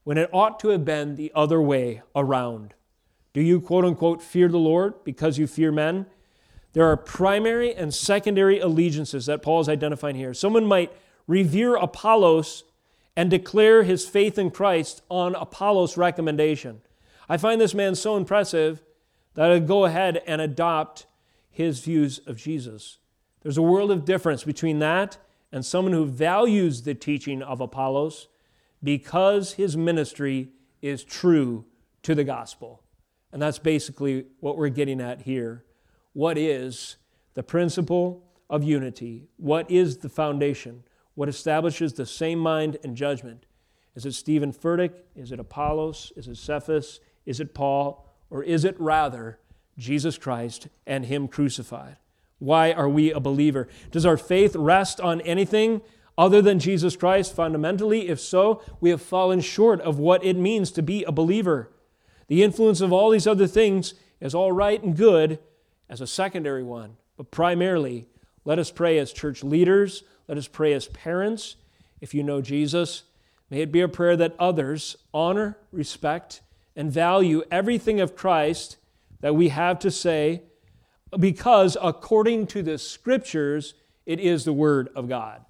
[0.03, 2.75] when it ought to have been the other way around.
[3.33, 6.05] Do you, quote unquote, fear the Lord because you fear men?
[6.73, 10.35] There are primary and secondary allegiances that Paul is identifying here.
[10.35, 10.93] Someone might
[11.25, 12.63] revere Apollos
[13.15, 16.81] and declare his faith in Christ on Apollos' recommendation.
[17.27, 18.83] I find this man so impressive
[19.33, 21.07] that I'd go ahead and adopt
[21.49, 22.99] his views of Jesus.
[23.41, 25.17] There's a world of difference between that
[25.51, 28.27] and someone who values the teaching of Apollos
[28.83, 30.49] because his ministry
[30.81, 31.65] is true
[32.03, 32.83] to the gospel.
[33.31, 35.65] And that's basically what we're getting at here.
[36.13, 36.97] What is
[37.33, 39.27] the principle of unity?
[39.37, 40.83] What is the foundation?
[41.15, 43.45] What establishes the same mind and judgment?
[43.95, 44.93] Is it Stephen Furtick?
[45.15, 46.11] Is it Apollos?
[46.15, 46.99] Is it Cephas?
[47.25, 48.05] Is it Paul?
[48.29, 49.39] Or is it rather
[49.77, 51.97] Jesus Christ and Him crucified.
[52.39, 53.67] Why are we a believer?
[53.91, 55.81] Does our faith rest on anything
[56.17, 58.09] other than Jesus Christ fundamentally?
[58.09, 61.71] If so, we have fallen short of what it means to be a believer.
[62.27, 65.39] The influence of all these other things is all right and good
[65.89, 68.07] as a secondary one, but primarily,
[68.45, 71.55] let us pray as church leaders, let us pray as parents,
[72.01, 73.03] if you know Jesus,
[73.49, 76.41] May it be a prayer that others honor, respect,
[76.75, 78.77] and value everything of Christ
[79.21, 80.43] that we have to say
[81.19, 83.73] because according to the scriptures,
[84.05, 85.45] it is the Word of God.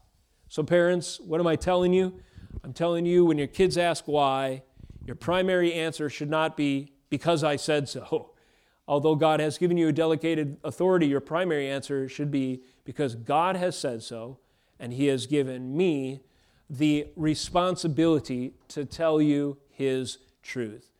[0.49, 2.19] So, parents, what am I telling you?
[2.63, 4.63] I'm telling you when your kids ask why,
[5.05, 8.31] your primary answer should not be because I said so.
[8.87, 13.57] Although God has given you a delegated authority, your primary answer should be because God
[13.57, 14.39] has said so,
[14.79, 16.21] and He has given me
[16.69, 20.91] the responsibility to tell you His truth.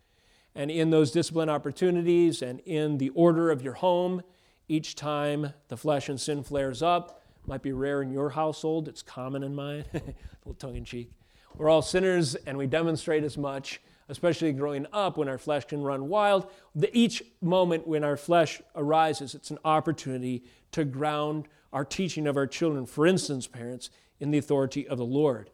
[0.54, 4.22] And in those discipline opportunities and in the order of your home,
[4.68, 9.02] each time the flesh and sin flares up, might be rare in your household, it's
[9.02, 10.02] common in mine, a
[10.46, 11.12] little tongue in cheek.
[11.56, 15.82] We're all sinners and we demonstrate as much, especially growing up when our flesh can
[15.82, 16.52] run wild.
[16.94, 22.48] Each moment when our flesh arises, it's an opportunity to ground our teaching of our
[22.48, 25.50] children, for instance, parents, in the authority of the Lord.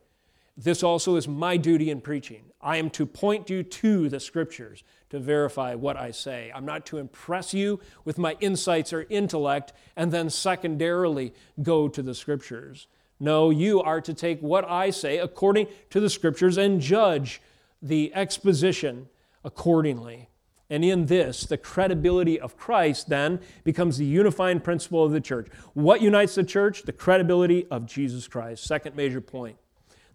[0.56, 2.46] This also is my duty in preaching.
[2.62, 6.52] I am to point you to the scriptures to verify what I say.
[6.56, 12.02] I'm not to impress you with my insights or intellect and then secondarily go to
[12.02, 12.88] the scriptures.
[13.20, 17.44] No, you are to take what I say according to the scriptures and judge
[17.80, 19.08] the exposition
[19.44, 20.30] accordingly.
[20.68, 25.48] And in this, the credibility of Christ then becomes the unifying principle of the church.
[25.76, 26.84] What unites the church?
[26.84, 28.64] The credibility of Jesus Christ.
[28.64, 29.58] Second major point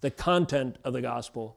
[0.01, 1.57] the content of the gospel.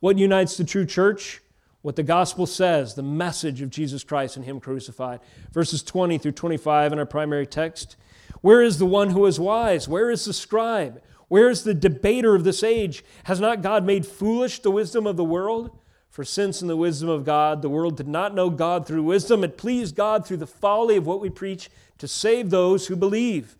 [0.00, 1.40] What unites the true church?
[1.84, 5.20] What the gospel says, the message of Jesus Christ and Him crucified.
[5.52, 7.96] Verses 20 through 25 in our primary text.
[8.40, 9.86] Where is the one who is wise?
[9.86, 11.02] Where is the scribe?
[11.28, 13.04] Where is the debater of this age?
[13.24, 15.72] Has not God made foolish the wisdom of the world?
[16.08, 19.44] For since in the wisdom of God the world did not know God through wisdom,
[19.44, 21.68] it pleased God through the folly of what we preach
[21.98, 23.58] to save those who believe.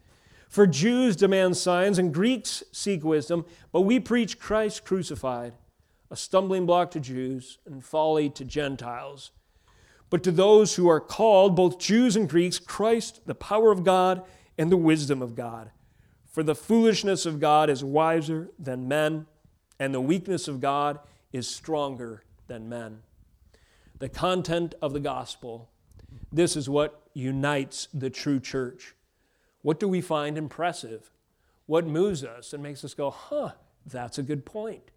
[0.48, 5.52] For Jews demand signs and Greeks seek wisdom, but we preach Christ crucified,
[6.10, 9.30] a stumbling block to Jews and folly to Gentiles.
[10.10, 14.22] But to those who are called, both Jews and Greeks, Christ, the power of God
[14.56, 15.70] and the wisdom of God.
[16.28, 19.26] For the foolishness of God is wiser than men,
[19.78, 20.98] and the weakness of God
[21.32, 23.02] is stronger than men.
[23.98, 25.70] The content of the gospel,
[26.32, 28.94] this is what unites the true church.
[29.62, 31.10] What do we find impressive?
[31.66, 33.52] What moves us and makes us go, huh,
[33.86, 34.90] that's a good point?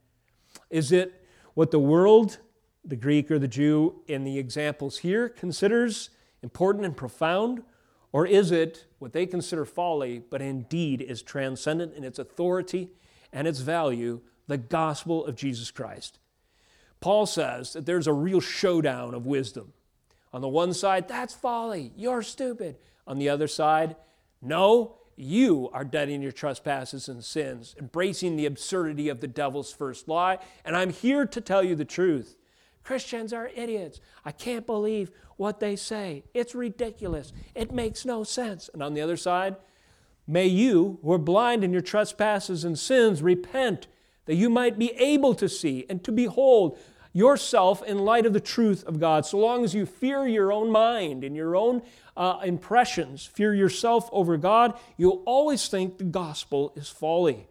[0.69, 2.39] Is it what the world,
[2.83, 6.09] the Greek or the Jew in the examples here, considers
[6.41, 7.63] important and profound?
[8.11, 12.89] Or is it what they consider folly, but indeed is transcendent in its authority
[13.33, 16.19] and its value, the gospel of Jesus Christ?
[16.99, 19.73] Paul says that there's a real showdown of wisdom.
[20.33, 22.77] On the one side, that's folly, you're stupid.
[23.05, 23.95] On the other side,
[24.41, 29.73] no, you are dead in your trespasses and sins, embracing the absurdity of the devil's
[29.73, 30.37] first lie.
[30.63, 32.37] And I'm here to tell you the truth.
[32.83, 33.99] Christians are idiots.
[34.23, 36.23] I can't believe what they say.
[36.33, 37.33] It's ridiculous.
[37.55, 38.69] It makes no sense.
[38.71, 39.57] And on the other side,
[40.27, 43.87] may you, who are blind in your trespasses and sins, repent
[44.25, 46.77] that you might be able to see and to behold
[47.17, 49.25] yourself in light of the truth of God.
[49.25, 51.81] So long as you fear your own mind and your own
[52.15, 57.47] uh, impressions, fear yourself over God, you'll always think the gospel is folly.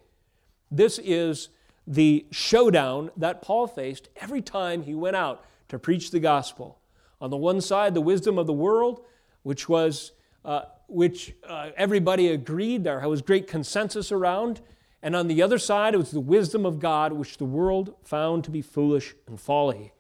[0.71, 1.49] This is
[1.85, 6.79] the showdown that Paul faced every time he went out to preach the gospel.
[7.21, 9.05] On the one side, the wisdom of the world,
[9.43, 10.13] which was
[10.45, 14.61] uh, which uh, everybody agreed there was great consensus around,
[15.03, 18.45] and on the other side, it was the wisdom of God, which the world found
[18.45, 19.93] to be foolish and folly.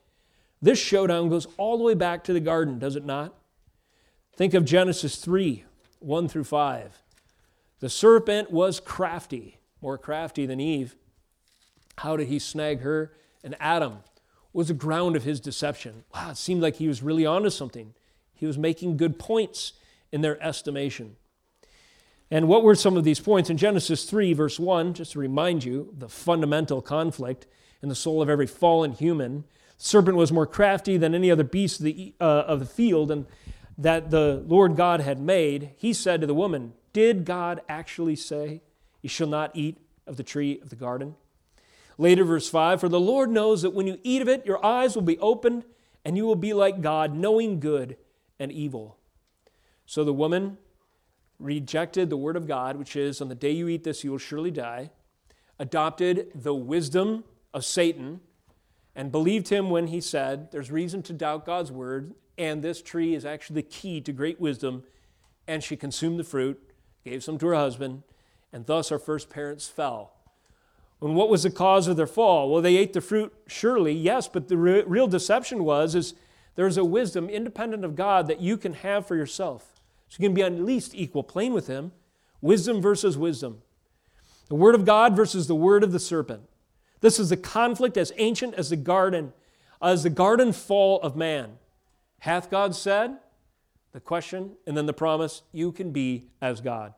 [0.61, 3.35] This showdown goes all the way back to the garden, does it not?
[4.35, 5.64] Think of Genesis 3
[6.00, 7.02] 1 through 5.
[7.80, 10.94] The serpent was crafty, more crafty than Eve.
[11.98, 13.12] How did he snag her?
[13.42, 13.98] And Adam
[14.52, 16.04] was the ground of his deception.
[16.14, 17.94] Wow, it seemed like he was really onto something.
[18.35, 19.72] He was making good points
[20.12, 21.16] in their estimation.
[22.30, 23.50] And what were some of these points?
[23.50, 27.46] In Genesis 3, verse 1, just to remind you, the fundamental conflict
[27.82, 29.44] in the soul of every fallen human.
[29.78, 33.11] The serpent was more crafty than any other beast of the, uh, of the field,
[33.11, 33.26] and
[33.78, 38.62] that the Lord God had made, he said to the woman, Did God actually say,
[39.03, 41.14] You shall not eat of the tree of the garden?
[41.98, 44.96] Later, verse 5 For the Lord knows that when you eat of it, your eyes
[44.96, 45.64] will be opened,
[46.05, 47.96] and you will be like God, knowing good
[48.38, 48.98] and evil.
[49.84, 50.59] So the woman
[51.39, 54.18] rejected the word of God, which is, On the day you eat this, you will
[54.18, 54.91] surely die,
[55.59, 58.20] adopted the wisdom of Satan,
[58.95, 63.14] and believed him when he said, There's reason to doubt God's word and this tree
[63.14, 64.84] is actually the key to great wisdom.
[65.47, 66.61] And she consumed the fruit,
[67.05, 68.03] gave some to her husband,
[68.53, 70.12] and thus our first parents fell.
[71.01, 72.51] And what was the cause of their fall?
[72.51, 76.14] Well, they ate the fruit, surely, yes, but the re- real deception was is
[76.57, 79.76] there's a wisdom independent of God that you can have for yourself.
[80.09, 81.92] So you can be on at least equal plane with him.
[82.40, 83.62] Wisdom versus wisdom.
[84.48, 86.42] The word of God versus the word of the serpent.
[87.00, 89.32] This is a conflict as ancient as the garden,
[89.82, 91.59] as the garden fall of man.
[92.20, 93.18] Hath God said?
[93.92, 96.94] The question, and then the promise, you can be as God.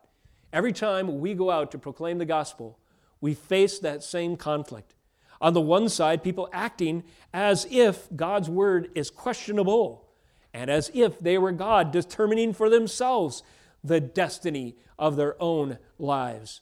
[0.51, 2.79] Every time we go out to proclaim the gospel,
[3.21, 4.95] we face that same conflict.
[5.41, 7.03] On the one side, people acting
[7.33, 10.08] as if God's word is questionable
[10.53, 13.43] and as if they were God, determining for themselves
[13.83, 16.61] the destiny of their own lives.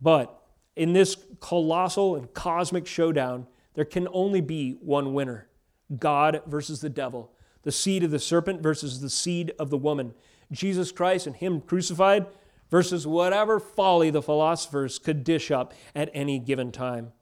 [0.00, 0.42] But
[0.76, 5.48] in this colossal and cosmic showdown, there can only be one winner
[5.96, 7.32] God versus the devil,
[7.62, 10.14] the seed of the serpent versus the seed of the woman,
[10.52, 12.26] Jesus Christ and Him crucified
[12.70, 17.12] versus whatever folly the philosophers could dish up at any given time.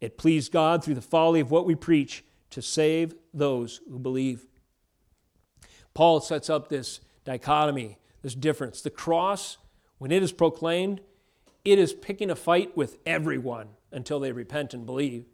[0.00, 4.46] It pleased God through the folly of what we preach to save those who believe.
[5.94, 8.80] Paul sets up this dichotomy, this difference.
[8.80, 9.58] The cross,
[9.98, 11.00] when it is proclaimed,
[11.64, 15.26] it is picking a fight with everyone until they repent and believe.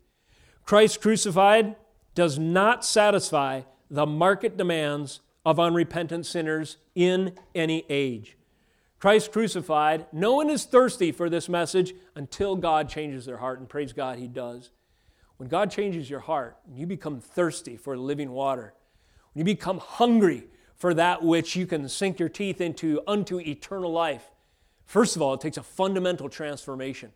[0.65, 1.77] Christ crucified
[2.15, 8.37] does not satisfy the market demands of unrepentant sinners in any age.
[8.99, 13.69] Christ crucified, no one is thirsty for this message until God changes their heart, and
[13.69, 14.71] praise God, He does.
[15.37, 18.73] When God changes your heart, you become thirsty for living water.
[19.35, 20.45] When you become hungry
[20.77, 24.31] for that which you can sink your teeth into unto eternal life,
[24.87, 27.13] first of all, it takes a fundamental transformation.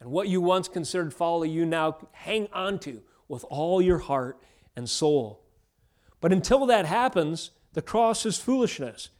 [0.00, 4.38] And what you once considered folly, you now hang on to with all your heart
[4.76, 5.42] and soul.
[6.20, 9.10] But until that happens, the cross is foolishness.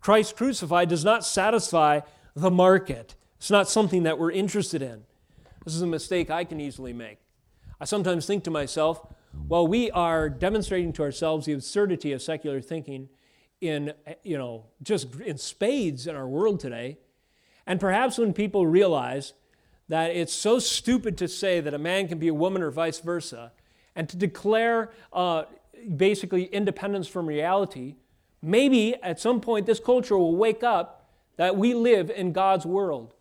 [0.00, 2.00] Christ crucified does not satisfy
[2.34, 3.14] the market.
[3.38, 5.04] It's not something that we're interested in.
[5.64, 7.18] This is a mistake I can easily make.
[7.80, 9.06] I sometimes think to myself,
[9.48, 13.08] well, we are demonstrating to ourselves the absurdity of secular thinking
[13.60, 16.98] in, you know, just in spades in our world today.
[17.66, 19.34] And perhaps when people realize
[19.88, 23.00] that it's so stupid to say that a man can be a woman or vice
[23.00, 23.52] versa,
[23.96, 25.44] and to declare uh,
[25.96, 27.96] basically independence from reality,
[28.40, 33.14] maybe at some point this culture will wake up that we live in God's world.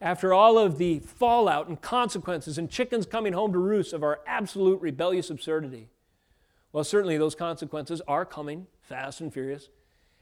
[0.00, 4.20] After all of the fallout and consequences and chickens coming home to roost of our
[4.26, 5.88] absolute rebellious absurdity.
[6.72, 9.70] Well, certainly those consequences are coming fast and furious.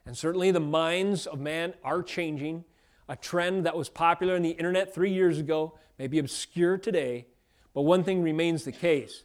[0.06, 2.64] And certainly the minds of man are changing.
[3.08, 7.26] A trend that was popular in the internet three years ago may be obscure today,
[7.74, 9.24] but one thing remains the case.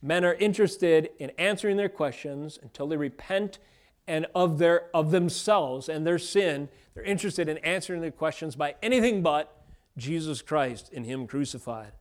[0.00, 3.58] Men are interested in answering their questions until they repent
[4.06, 6.68] and of, their, of themselves and their sin.
[6.94, 9.59] They're interested in answering their questions by anything but
[9.96, 11.92] Jesus Christ and Him crucified.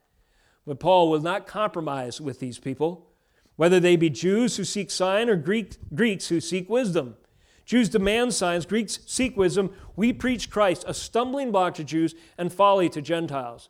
[0.66, 3.08] But Paul will not compromise with these people,
[3.56, 7.16] whether they be Jews who seek sign or Greek, Greeks who seek wisdom.
[7.66, 9.72] Jews demand signs, Greeks seek wisdom.
[9.96, 13.70] We preach Christ, a stumbling block to Jews and folly to Gentiles.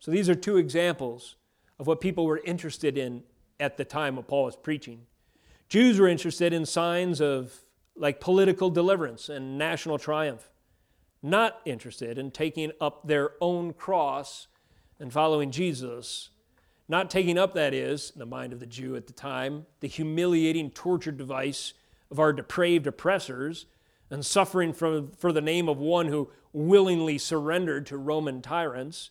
[0.00, 1.36] So these are two examples
[1.78, 3.22] of what people were interested in
[3.60, 5.06] at the time of Paul's preaching.
[5.68, 7.60] Jews were interested in signs of
[7.96, 10.50] like political deliverance and national triumph,
[11.24, 14.46] not interested in taking up their own cross
[15.00, 16.28] and following Jesus.
[16.86, 19.88] Not taking up, that is, in the mind of the Jew at the time, the
[19.88, 21.72] humiliating torture device
[22.10, 23.64] of our depraved oppressors
[24.10, 29.10] and suffering from, for the name of one who willingly surrendered to Roman tyrants.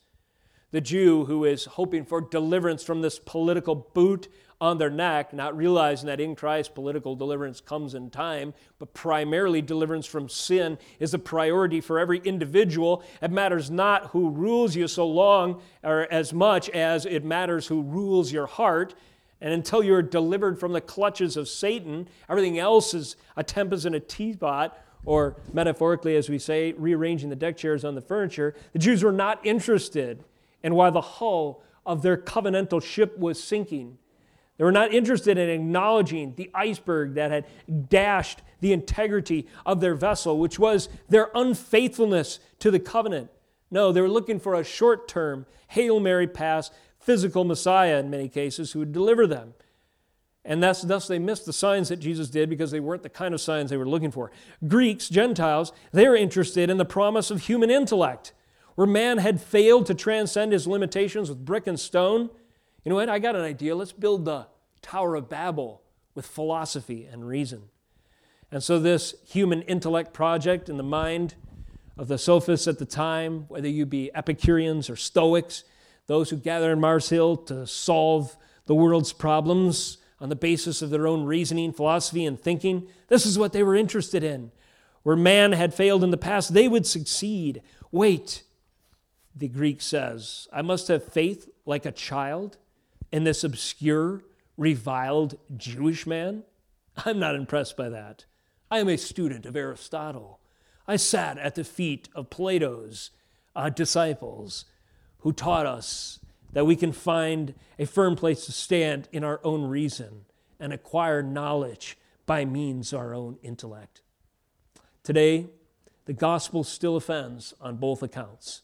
[0.69, 4.27] The Jew who is hoping for deliverance from this political boot
[4.63, 9.61] on their neck, not realizing that in Christ political deliverance comes in time, but primarily
[9.61, 13.03] deliverance from sin is a priority for every individual.
[13.21, 17.81] It matters not who rules you so long or as much as it matters who
[17.81, 18.95] rules your heart.
[19.41, 23.93] And until you're delivered from the clutches of Satan, everything else is a tempest in
[23.93, 28.55] a teapot, or metaphorically, as we say, rearranging the deck chairs on the furniture.
[28.71, 30.23] The Jews were not interested
[30.63, 33.97] in why the hull of their covenantal ship was sinking.
[34.57, 39.95] They were not interested in acknowledging the iceberg that had dashed the integrity of their
[39.95, 43.31] vessel, which was their unfaithfulness to the covenant.
[43.71, 48.29] No, they were looking for a short term, Hail Mary pass, physical Messiah in many
[48.29, 49.55] cases who would deliver them.
[50.45, 53.33] And thus, thus they missed the signs that Jesus did because they weren't the kind
[53.33, 54.31] of signs they were looking for.
[54.67, 58.33] Greeks, Gentiles, they're interested in the promise of human intellect,
[58.75, 62.29] where man had failed to transcend his limitations with brick and stone
[62.83, 63.09] you know what?
[63.09, 63.75] I got an idea.
[63.75, 64.47] Let's build the
[64.81, 65.81] Tower of Babel
[66.15, 67.63] with philosophy and reason.
[68.51, 71.35] And so, this human intellect project in the mind
[71.97, 75.63] of the sophists at the time, whether you be Epicureans or Stoics,
[76.07, 80.89] those who gather in Mars Hill to solve the world's problems on the basis of
[80.89, 82.87] their own reasoning, philosophy, and thinking.
[83.07, 84.51] This is what they were interested in.
[85.03, 87.61] Where man had failed in the past, they would succeed.
[87.91, 88.43] Wait,
[89.35, 92.57] the Greek says, I must have faith like a child
[93.13, 94.23] in this obscure,
[94.57, 96.43] reviled Jewish man?
[97.05, 98.25] I'm not impressed by that.
[98.71, 100.39] I am a student of Aristotle.
[100.87, 103.11] I sat at the feet of Plato's
[103.55, 104.65] uh, disciples
[105.19, 106.19] who taught us
[106.53, 110.25] that we can find a firm place to stand in our own reason
[110.59, 114.01] and acquire knowledge by means of our own intellect.
[115.03, 115.49] Today,
[116.05, 118.63] the gospel still offends on both accounts.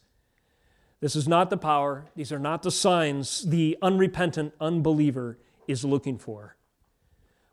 [1.02, 5.38] This is not the power, these are not the signs the unrepentant unbeliever
[5.68, 6.58] is looking for.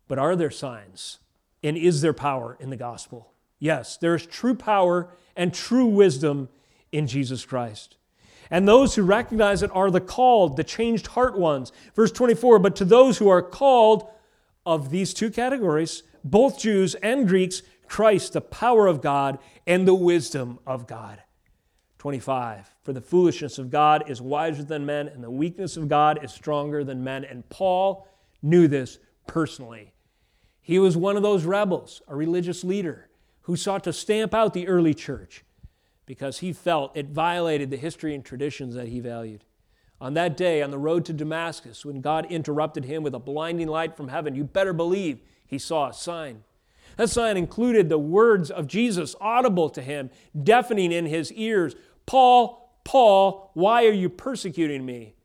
[0.09, 1.19] But are there signs?
[1.63, 3.33] And is there power in the gospel?
[3.59, 6.49] Yes, there is true power and true wisdom
[6.93, 7.97] in Jesus Christ.
[8.51, 11.73] And those who recognize it are the called, the changed heart ones.
[11.95, 14.09] Verse 24, but to those who are called
[14.65, 19.95] of these two categories, both Jews and Greeks, Christ, the power of God and the
[19.95, 21.23] wisdom of God.
[21.99, 26.23] 25, for the foolishness of God is wiser than men, and the weakness of God
[26.23, 27.25] is stronger than men.
[27.25, 28.07] And Paul
[28.43, 29.93] knew this personally.
[30.61, 33.09] He was one of those rebels, a religious leader,
[33.43, 35.45] who sought to stamp out the early church
[36.07, 39.45] because he felt it violated the history and traditions that he valued.
[40.01, 43.69] On that day, on the road to Damascus, when God interrupted him with a blinding
[43.69, 46.45] light from heaven, you better believe he saw a sign.
[46.97, 51.75] That sign included the words of Jesus audible to him, deafening in his ears
[52.07, 55.17] Paul, Paul, why are you persecuting me?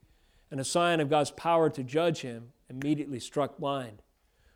[0.50, 4.02] And a sign of God's power to judge him immediately struck blind,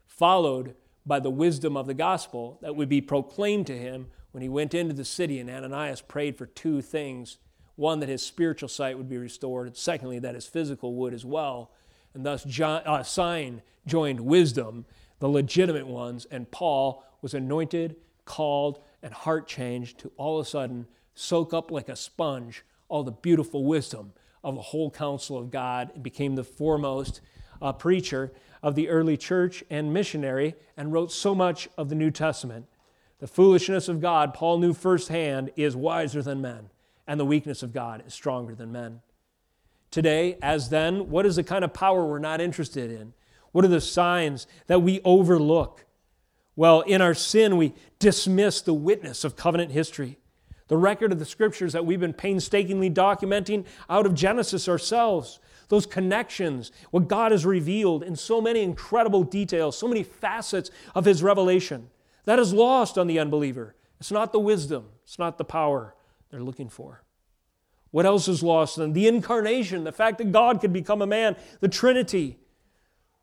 [0.07, 0.75] followed
[1.07, 4.75] by the wisdom of the gospel that would be proclaimed to him when he went
[4.75, 7.39] into the city and Ananias prayed for two things
[7.77, 11.27] one, that his spiritual sight would be restored, and secondly, that his physical would as
[11.27, 11.71] well.
[12.14, 14.87] And thus, John, uh, sign joined wisdom,
[15.19, 20.49] the legitimate ones, and Paul was anointed, called, and heart changed to all of a
[20.49, 24.12] sudden soak up like a sponge all the beautiful wisdom
[24.45, 27.21] of the whole counsel of God and became the foremost
[27.61, 32.11] uh, preacher of the early church and missionary and wrote so much of the New
[32.11, 32.67] Testament.
[33.19, 36.69] The foolishness of God, Paul knew firsthand, is wiser than men,
[37.07, 39.01] and the weakness of God is stronger than men.
[39.91, 43.14] Today, as then, what is the kind of power we're not interested in?
[43.53, 45.85] What are the signs that we overlook?
[46.57, 50.19] Well, in our sin, we dismiss the witness of covenant history,
[50.69, 55.39] the record of the scriptures that we've been painstakingly documenting out of Genesis ourselves,
[55.69, 61.05] those connections, what God has revealed in so many incredible details, so many facets of
[61.05, 61.91] His revelation.
[62.25, 63.75] That is lost on the unbeliever.
[64.01, 65.95] It's not the wisdom, it's not the power
[66.31, 67.03] they're looking for.
[67.91, 68.93] What else is lost then?
[68.93, 72.39] The incarnation, the fact that God could become a man, the Trinity,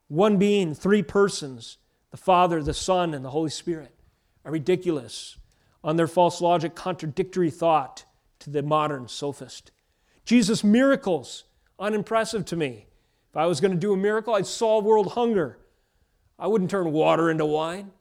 [0.07, 1.77] one being, three persons,
[2.11, 3.95] the Father, the Son, and the Holy Spirit,
[4.45, 5.37] are ridiculous
[5.83, 8.05] on their false logic, contradictory thought
[8.39, 9.71] to the modern sophist.
[10.25, 11.45] Jesus' miracles,
[11.79, 12.87] unimpressive to me.
[13.29, 15.57] If I was going to do a miracle, I'd solve world hunger.
[16.37, 17.91] I wouldn't turn water into wine.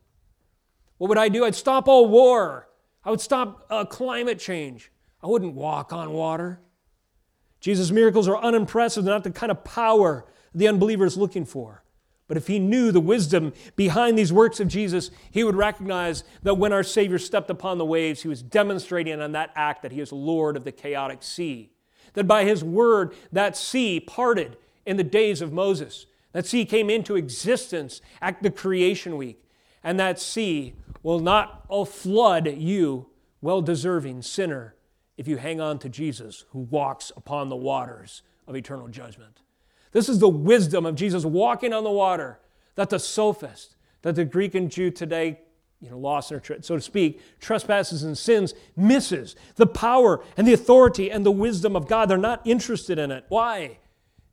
[0.99, 1.45] What would I do?
[1.45, 2.69] I'd stop all war.
[3.05, 4.93] I would stop uh, climate change.
[5.23, 6.61] I wouldn't walk on water.
[7.61, 11.82] Jesus' miracles are unimpressive, They're not the kind of power the unbeliever is looking for.
[12.29, 16.55] But if he knew the wisdom behind these works of Jesus, he would recognize that
[16.55, 20.01] when our Savior stepped upon the waves, he was demonstrating on that act that he
[20.01, 21.73] is Lord of the chaotic sea.
[22.15, 24.57] That by his word, that sea parted
[24.87, 26.07] in the days of Moses.
[26.33, 29.45] That sea came into existence at the creation week.
[29.85, 33.09] And that sea will not flood you,
[33.41, 34.75] well deserving sinner,
[35.17, 39.41] if you hang on to Jesus who walks upon the waters of eternal judgment.
[39.93, 42.41] This is the wisdom of Jesus walking on the water
[42.75, 45.41] that the sophist, that the Greek and Jew today,
[45.81, 50.53] you know, lost their, so to speak, trespasses and sins, misses the power and the
[50.53, 52.09] authority and the wisdom of God.
[52.09, 53.25] They're not interested in it.
[53.29, 53.79] Why?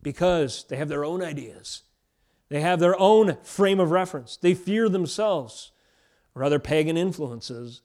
[0.02, 1.84] Because they have their own ideas.
[2.50, 4.38] They have their own frame of reference.
[4.38, 5.72] They fear themselves
[6.34, 7.82] or other pagan influences.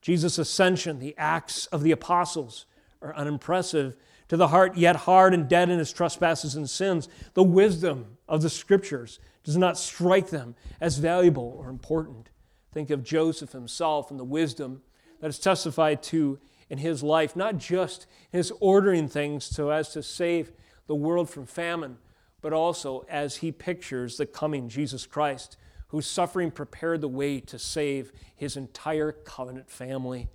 [0.00, 2.66] Jesus' ascension, the acts of the apostles,
[3.00, 3.96] are unimpressive
[4.32, 7.06] to the heart, yet hard and dead in his trespasses and sins.
[7.34, 12.30] The wisdom of the scriptures does not strike them as valuable or important.
[12.72, 14.80] Think of Joseph himself and the wisdom
[15.20, 16.38] that is testified to
[16.70, 20.50] in his life, not just his ordering things so as to save
[20.86, 21.98] the world from famine,
[22.40, 25.58] but also as he pictures the coming Jesus Christ
[25.88, 30.30] whose suffering prepared the way to save his entire covenant family.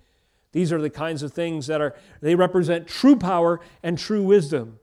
[0.52, 4.78] These are the kinds of things that are, they represent true power and true wisdom.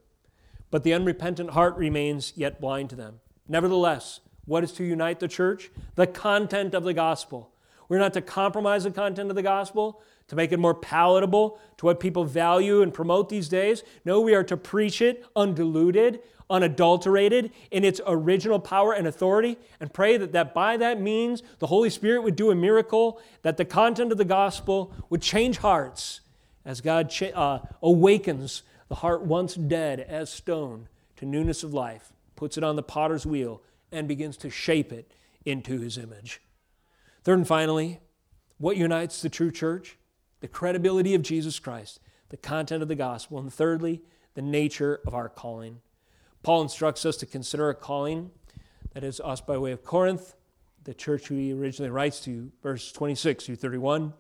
[0.76, 3.22] but the unrepentant heart remains yet blind to them.
[3.48, 5.72] Nevertheless, what is to unite the church?
[5.96, 7.54] The content of the gospel.
[7.88, 11.86] We're not to compromise the content of the gospel to make it more palatable to
[11.86, 13.84] what people value and promote these days.
[14.04, 16.20] No, we are to preach it undiluted,
[16.50, 21.68] unadulterated in its original power and authority, and pray that, that by that means the
[21.68, 26.22] Holy Spirit would do a miracle, that the content of the gospel would change hearts
[26.64, 32.14] as God cha- uh, awakens the heart once dead as stone to newness of life,
[32.36, 35.12] puts it on the potter's wheel, and begins to shape it
[35.46, 36.42] into his image.
[37.24, 38.00] Third and finally,
[38.58, 39.98] what unites the true church?
[40.42, 44.02] The credibility of Jesus Christ, the content of the gospel, and thirdly,
[44.34, 45.82] the nature of our calling.
[46.46, 48.30] Paul instructs us to consider a calling
[48.94, 50.36] that is us by way of Corinth,
[50.84, 54.14] the church he originally writes to, verse 26 through 31.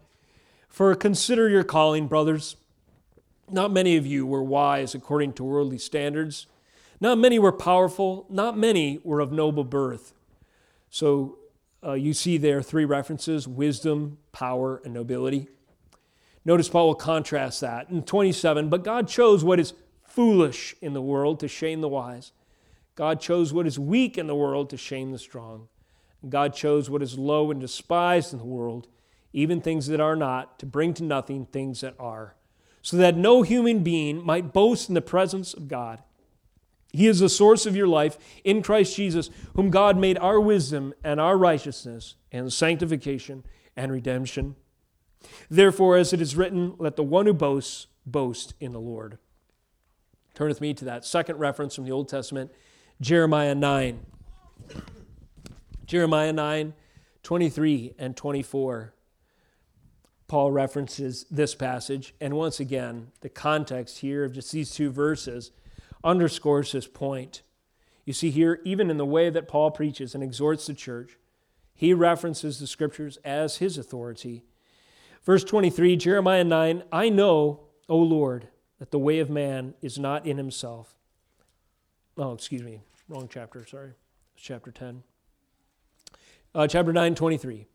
[0.68, 2.56] For consider your calling, brothers.
[3.48, 6.48] Not many of you were wise according to worldly standards.
[7.00, 8.26] Not many were powerful.
[8.28, 10.16] Not many were of noble birth.
[10.90, 11.38] So
[11.86, 15.48] uh, you see there three references wisdom, power, and nobility.
[16.44, 17.92] Notice Paul will contrast that.
[17.92, 19.76] In 27, but God chose what is
[20.16, 22.32] foolish in the world to shame the wise.
[22.96, 25.68] God chose what is weak in the world to shame the strong.
[26.28, 28.88] God chose what is low and despised in the world,
[29.34, 32.36] even things that are not, to bring to nothing things that are
[32.86, 36.04] so that no human being might boast in the presence of God.
[36.94, 40.94] He is the source of your life in Christ Jesus, whom God made our wisdom
[41.04, 43.44] and our righteousness and sanctification
[43.76, 44.56] and redemption.
[45.50, 49.18] Therefore, as it is written, let the one who boasts boast in the Lord.
[50.36, 52.52] Turn with me to that second reference from the Old Testament,
[53.02, 54.06] Jeremiah 9.
[55.86, 56.74] Jeremiah 9,
[57.24, 58.94] 23 and 24.
[60.28, 62.14] Paul references this passage.
[62.20, 65.52] And once again, the context here of just these two verses
[66.04, 67.42] underscores his point.
[68.04, 71.18] You see, here, even in the way that Paul preaches and exhorts the church,
[71.74, 74.44] he references the scriptures as his authority.
[75.24, 78.50] Verse 23, Jeremiah 9 I know, O Lord,
[78.80, 80.96] that the way of man is not in himself.
[82.18, 83.92] Oh, excuse me, wrong chapter, sorry.
[84.36, 85.04] It's chapter 10.
[86.54, 87.66] Uh, chapter 9, 23.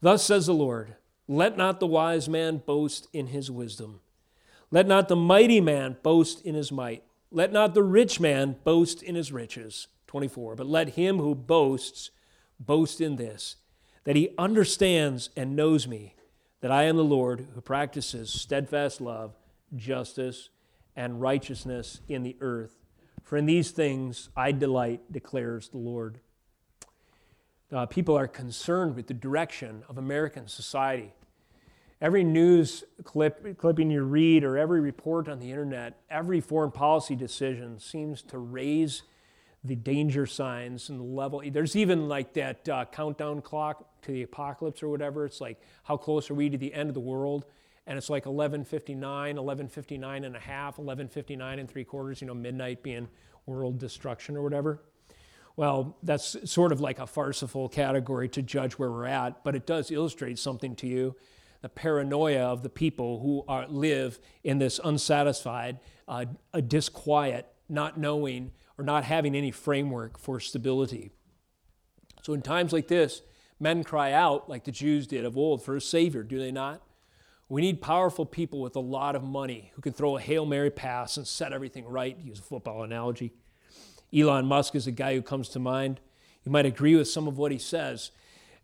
[0.00, 0.96] Thus says the Lord.
[1.28, 4.00] Let not the wise man boast in his wisdom.
[4.70, 7.02] Let not the mighty man boast in his might.
[7.30, 9.88] Let not the rich man boast in his riches.
[10.06, 10.56] 24.
[10.56, 12.10] But let him who boasts
[12.58, 13.56] boast in this,
[14.04, 16.14] that he understands and knows me,
[16.60, 19.36] that I am the Lord who practices steadfast love,
[19.76, 20.50] justice,
[20.94, 22.76] and righteousness in the earth.
[23.22, 26.20] For in these things I delight, declares the Lord
[27.72, 31.12] uh, people are concerned with the direction of American society.
[32.00, 37.16] Every news clip, clipping you read or every report on the internet, every foreign policy
[37.16, 39.02] decision seems to raise
[39.64, 41.42] the danger signs and the level.
[41.44, 45.24] There's even like that uh, countdown clock to the apocalypse or whatever.
[45.24, 47.46] It's like, how close are we to the end of the world?
[47.86, 49.00] And it's like 1159,
[49.36, 53.08] 1159 and a half, 1159 and three quarters, you know, midnight being
[53.46, 54.82] world destruction or whatever.
[55.56, 59.66] Well, that's sort of like a farcical category to judge where we're at, but it
[59.66, 61.16] does illustrate something to you
[61.62, 67.98] the paranoia of the people who are, live in this unsatisfied, uh, a disquiet, not
[67.98, 71.10] knowing or not having any framework for stability.
[72.22, 73.22] So, in times like this,
[73.58, 76.85] men cry out, like the Jews did of old, for a Savior, do they not?
[77.48, 80.70] We need powerful people with a lot of money who can throw a Hail Mary
[80.70, 83.32] pass and set everything right, use a football analogy.
[84.14, 86.00] Elon Musk is a guy who comes to mind.
[86.44, 88.10] You might agree with some of what he says.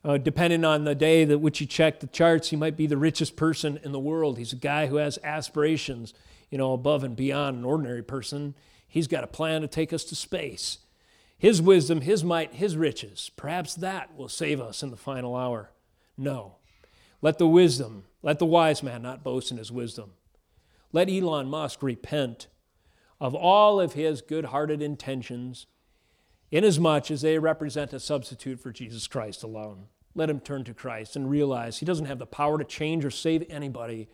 [0.04, 2.96] Uh, depending on the day that which you check the charts, he might be the
[2.96, 4.36] richest person in the world.
[4.36, 6.12] He's a guy who has aspirations,
[6.50, 8.56] you know, above and beyond an ordinary person.
[8.88, 10.78] He's got a plan to take us to space.
[11.38, 15.70] His wisdom, his might, his riches, perhaps that will save us in the final hour.
[16.16, 16.56] No.
[17.22, 20.10] Let the wisdom, let the wise man not boast in his wisdom.
[20.92, 22.48] Let Elon Musk repent
[23.20, 25.66] of all of his good hearted intentions,
[26.50, 29.86] inasmuch as they represent a substitute for Jesus Christ alone.
[30.14, 33.10] Let him turn to Christ and realize he doesn't have the power to change or
[33.10, 34.08] save anybody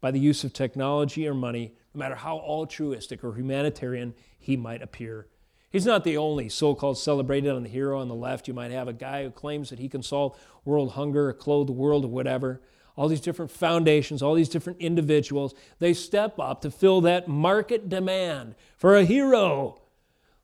[0.00, 4.82] by the use of technology or money, no matter how altruistic or humanitarian he might
[4.82, 5.26] appear.
[5.72, 8.46] He's not the only so called celebrated on the hero on the left.
[8.46, 11.66] You might have a guy who claims that he can solve world hunger or clothe
[11.66, 12.60] the world or whatever
[12.96, 17.88] all these different foundations, all these different individuals, they step up to fill that market
[17.88, 19.80] demand for a hero.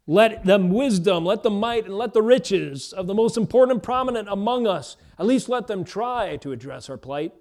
[0.06, 3.82] Let them wisdom, let the might, and let the riches of the most important and
[3.82, 7.34] prominent among us, at least let them try to address our plight.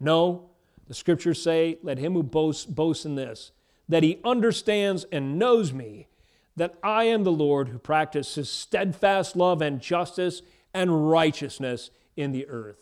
[0.00, 0.50] No,
[0.88, 3.52] the scriptures say, let him who boasts boast in this,
[3.88, 6.08] that he understands and knows me,
[6.56, 10.42] that I am the Lord who practices steadfast love and justice
[10.74, 12.76] and righteousness in the earth.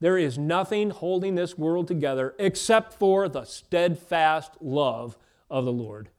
[0.00, 5.16] There is nothing holding this world together except for the steadfast love
[5.50, 6.10] of the Lord.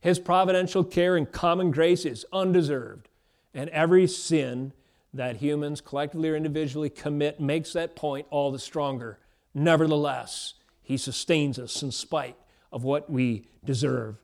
[0.00, 3.08] His providential care and common grace is undeserved,
[3.52, 4.72] and every sin
[5.12, 9.18] that humans collectively or individually commit makes that point all the stronger.
[9.52, 12.36] Nevertheless, He sustains us in spite
[12.72, 14.16] of what we deserve.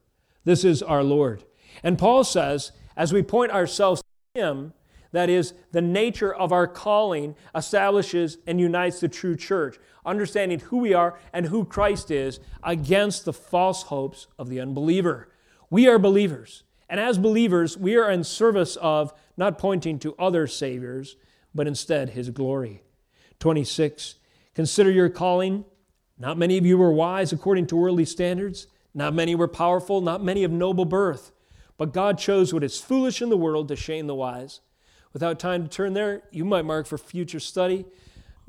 [0.44, 1.44] This is our Lord.
[1.82, 4.02] And Paul says, as we point ourselves
[4.34, 4.72] to Him,
[5.12, 10.78] that is, the nature of our calling establishes and unites the true church, understanding who
[10.78, 15.28] we are and who Christ is against the false hopes of the unbeliever.
[15.70, 16.64] We are believers.
[16.88, 21.16] And as believers, we are in service of not pointing to other saviors,
[21.54, 22.82] but instead his glory.
[23.40, 24.16] 26.
[24.54, 25.64] Consider your calling.
[26.18, 28.66] Not many of you were wise according to worldly standards.
[28.94, 30.00] Not many were powerful.
[30.00, 31.32] Not many of noble birth.
[31.76, 34.60] But God chose what is foolish in the world to shame the wise.
[35.12, 37.86] Without time to turn there, you might mark for future study.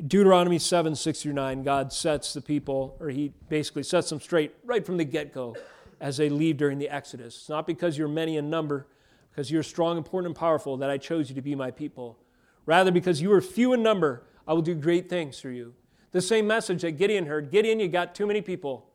[0.06, 4.54] Deuteronomy 7, 6 through 9, God sets the people, or He basically sets them straight
[4.64, 5.56] right from the get go
[6.00, 7.36] as they leave during the Exodus.
[7.36, 8.88] It's not because you're many in number,
[9.32, 12.20] because you're strong, important, and powerful that I chose you to be my people.
[12.66, 15.74] Rather, because you are few in number, I will do great things through you.
[16.12, 18.90] The same message that Gideon heard Gideon, you got too many people,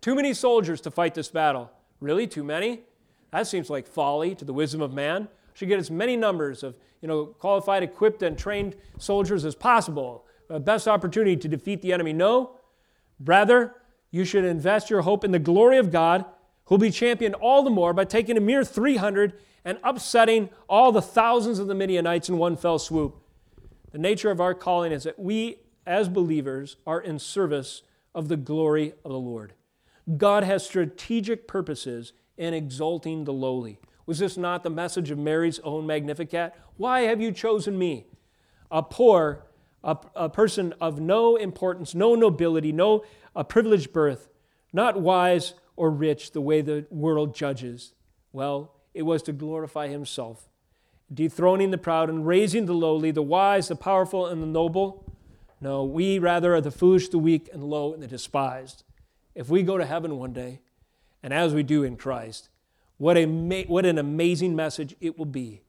[0.00, 1.70] too many soldiers to fight this battle.
[2.00, 2.26] Really?
[2.26, 2.82] Too many?
[3.30, 5.28] That seems like folly to the wisdom of man.
[5.54, 10.24] Should get as many numbers of you know, qualified, equipped, and trained soldiers as possible.
[10.48, 12.12] The best opportunity to defeat the enemy.
[12.12, 12.56] No.
[13.20, 13.74] Rather,
[14.10, 16.24] you should invest your hope in the glory of God
[16.64, 21.02] who'll be championed all the more by taking a mere 300 and upsetting all the
[21.02, 23.16] thousands of the Midianites in one fell swoop.
[23.92, 27.82] The nature of our calling is that we, as believers, are in service
[28.14, 29.54] of the glory of the Lord.
[30.16, 33.78] God has strategic purposes in exalting the lowly.
[34.06, 36.54] Was this not the message of Mary's own Magnificat?
[36.78, 38.06] Why have you chosen me?
[38.70, 39.44] A poor,
[39.84, 43.04] a, a person of no importance, no nobility, no
[43.36, 44.28] a privileged birth,
[44.72, 47.92] not wise or rich the way the world judges.
[48.32, 50.48] Well, it was to glorify himself,
[51.12, 55.04] dethroning the proud and raising the lowly, the wise, the powerful, and the noble.
[55.60, 58.84] No, we rather are the foolish, the weak, and low, and the despised.
[59.34, 60.60] If we go to heaven one day,
[61.22, 62.48] and as we do in Christ,
[62.96, 63.26] what, a,
[63.66, 65.62] what an amazing message it will be.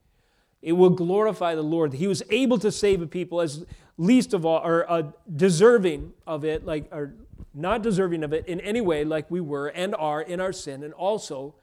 [0.62, 1.94] It will glorify the Lord.
[1.94, 3.66] He was able to save a people as
[3.98, 5.04] least of all, or uh,
[5.36, 7.14] deserving of it, like, or
[7.54, 10.84] not deserving of it in any way, like we were and are in our sin,
[10.84, 11.56] and also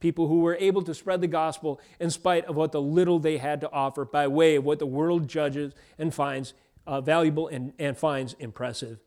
[0.00, 3.38] people who were able to spread the gospel in spite of what the little they
[3.38, 6.52] had to offer by way of what the world judges and finds
[6.86, 8.98] uh, valuable and, and finds impressive.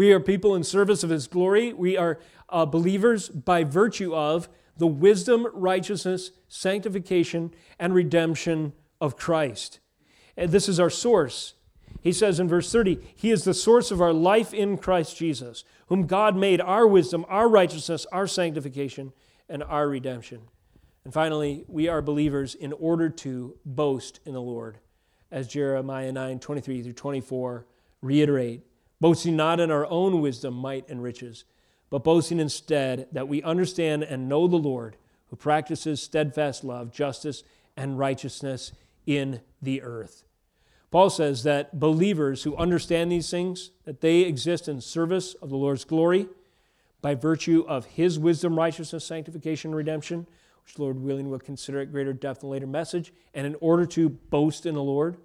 [0.00, 1.74] We are people in service of His glory.
[1.74, 4.48] We are uh, believers by virtue of
[4.78, 9.78] the wisdom, righteousness, sanctification, and redemption of Christ.
[10.38, 11.52] And this is our source.
[12.00, 15.64] He says in verse 30, He is the source of our life in Christ Jesus,
[15.88, 19.12] whom God made our wisdom, our righteousness, our sanctification,
[19.50, 20.40] and our redemption.
[21.04, 24.78] And finally, we are believers in order to boast in the Lord,
[25.30, 27.66] as Jeremiah 9 23 through 24
[28.00, 28.62] reiterate,
[29.00, 31.44] boasting not in our own wisdom, might, and riches,
[31.88, 34.96] but boasting instead that we understand and know the Lord,
[35.28, 37.42] who practices steadfast love, justice,
[37.76, 38.72] and righteousness
[39.06, 40.24] in the earth.
[40.90, 45.56] Paul says that believers who understand these things, that they exist in service of the
[45.56, 46.28] Lord's glory
[47.00, 50.26] by virtue of his wisdom, righteousness, sanctification, and redemption,
[50.64, 54.08] which Lord willing will consider at greater depth in later message, and in order to
[54.08, 55.16] boast in the Lord.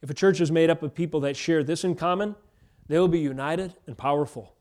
[0.00, 2.36] If a church is made up of people that share this in common,
[2.90, 4.54] they will be united and powerful.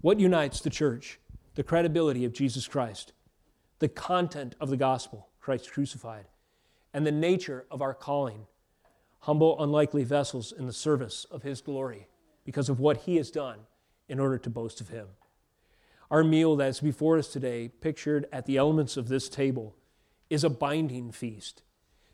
[0.00, 1.20] What unites the church?
[1.54, 3.12] The credibility of Jesus Christ,
[3.78, 6.26] the content of the gospel, Christ crucified,
[6.92, 8.46] and the nature of our calling
[9.20, 12.08] humble, unlikely vessels in the service of His glory
[12.44, 13.60] because of what He has done
[14.08, 15.06] in order to boast of Him.
[16.10, 19.76] Our meal that's before us today, pictured at the elements of this table,
[20.30, 21.62] is a binding feast.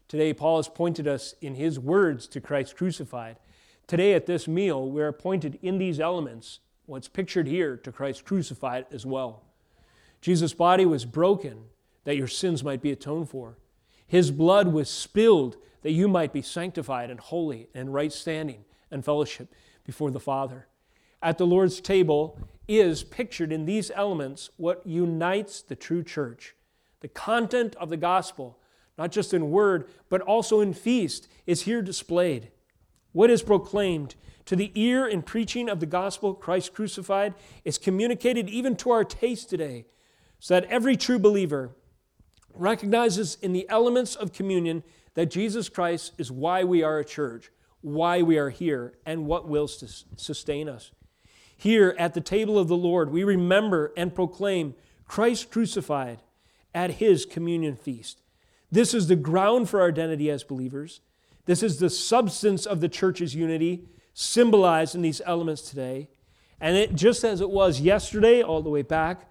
[0.08, 3.36] Today, Paul has pointed us in his words to Christ crucified.
[3.86, 8.24] Today, at this meal, we are pointed in these elements, what's pictured here, to Christ
[8.24, 9.42] crucified as well.
[10.22, 11.64] Jesus' body was broken
[12.04, 13.58] that your sins might be atoned for.
[14.06, 19.04] His blood was spilled that you might be sanctified and holy and right standing and
[19.04, 19.52] fellowship
[19.84, 20.66] before the Father.
[21.22, 26.54] At the Lord's table is pictured in these elements what unites the true church.
[27.00, 28.58] The content of the gospel,
[28.96, 32.50] not just in word, but also in feast, is here displayed.
[33.14, 37.34] What is proclaimed to the ear in preaching of the gospel, Christ crucified,
[37.64, 39.86] is communicated even to our taste today,
[40.40, 41.70] so that every true believer
[42.52, 44.82] recognizes in the elements of communion
[45.14, 47.52] that Jesus Christ is why we are a church,
[47.82, 50.90] why we are here, and what will sustain us.
[51.56, 54.74] Here at the table of the Lord, we remember and proclaim
[55.06, 56.18] Christ crucified
[56.74, 58.22] at his communion feast.
[58.72, 61.00] This is the ground for our identity as believers.
[61.46, 63.84] This is the substance of the church's unity,
[64.14, 66.08] symbolized in these elements today.
[66.60, 69.30] And it, just as it was yesterday, all the way back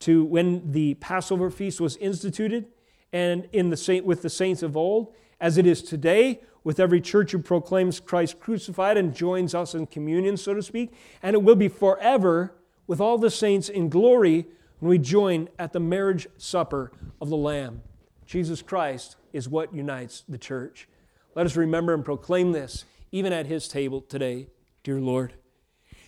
[0.00, 2.66] to when the Passover feast was instituted,
[3.12, 7.00] and in the saint, with the saints of old, as it is today, with every
[7.00, 10.92] church who proclaims Christ crucified and joins us in communion, so to speak,
[11.22, 12.54] and it will be forever
[12.86, 14.46] with all the saints in glory
[14.78, 17.82] when we join at the marriage supper of the Lamb.
[18.26, 20.86] Jesus Christ is what unites the church.
[21.34, 24.48] Let us remember and proclaim this even at his table today,
[24.82, 25.34] dear Lord.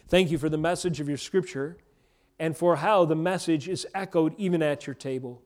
[0.08, 1.78] Thank you for the message of your scripture
[2.38, 5.42] and for how the message is echoed even at your table.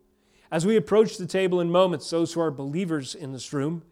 [0.50, 3.82] As we approach the table in moments, those who are believers in this room,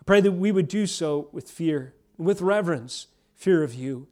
[0.00, 4.08] I pray that we would do so with fear, with reverence, fear of you.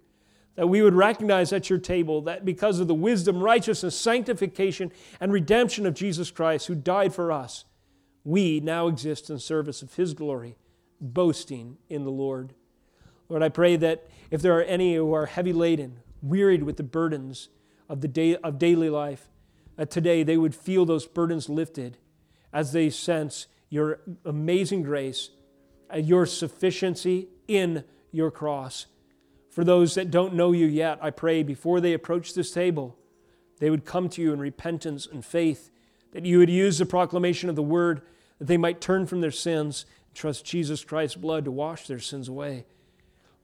[0.54, 5.32] That we would recognize at your table that because of the wisdom, righteousness, sanctification, and
[5.32, 7.64] redemption of Jesus Christ, who died for us,
[8.24, 10.56] we now exist in service of his glory,
[11.00, 12.54] boasting in the Lord.
[13.28, 16.82] Lord, I pray that if there are any who are heavy laden, wearied with the
[16.82, 17.48] burdens
[17.88, 19.28] of, the day, of daily life,
[19.76, 21.96] that today they would feel those burdens lifted
[22.52, 25.30] as they sense your amazing grace,
[25.94, 28.86] your sufficiency in your cross.
[29.48, 32.96] For those that don't know you yet, I pray before they approach this table,
[33.58, 35.70] they would come to you in repentance and faith,
[36.12, 38.02] that you would use the proclamation of the word,
[38.38, 42.28] that they might turn from their sins trust Jesus Christ's blood to wash their sins
[42.28, 42.66] away.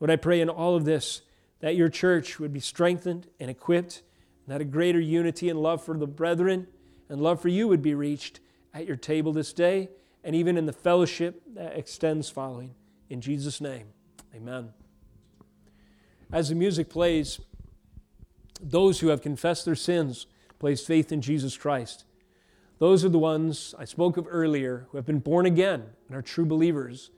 [0.00, 1.22] Lord, I pray in all of this
[1.60, 4.02] that your church would be strengthened and equipped,
[4.44, 6.66] and that a greater unity and love for the brethren
[7.08, 8.40] and love for you would be reached
[8.74, 9.88] at your table this day
[10.22, 12.74] and even in the fellowship that extends following.
[13.08, 13.86] In Jesus' name,
[14.34, 14.70] amen.
[16.32, 17.38] As the music plays,
[18.60, 20.26] those who have confessed their sins,
[20.58, 22.04] placed faith in Jesus Christ,
[22.78, 26.22] those are the ones I spoke of earlier who have been born again and are
[26.22, 27.10] true believers.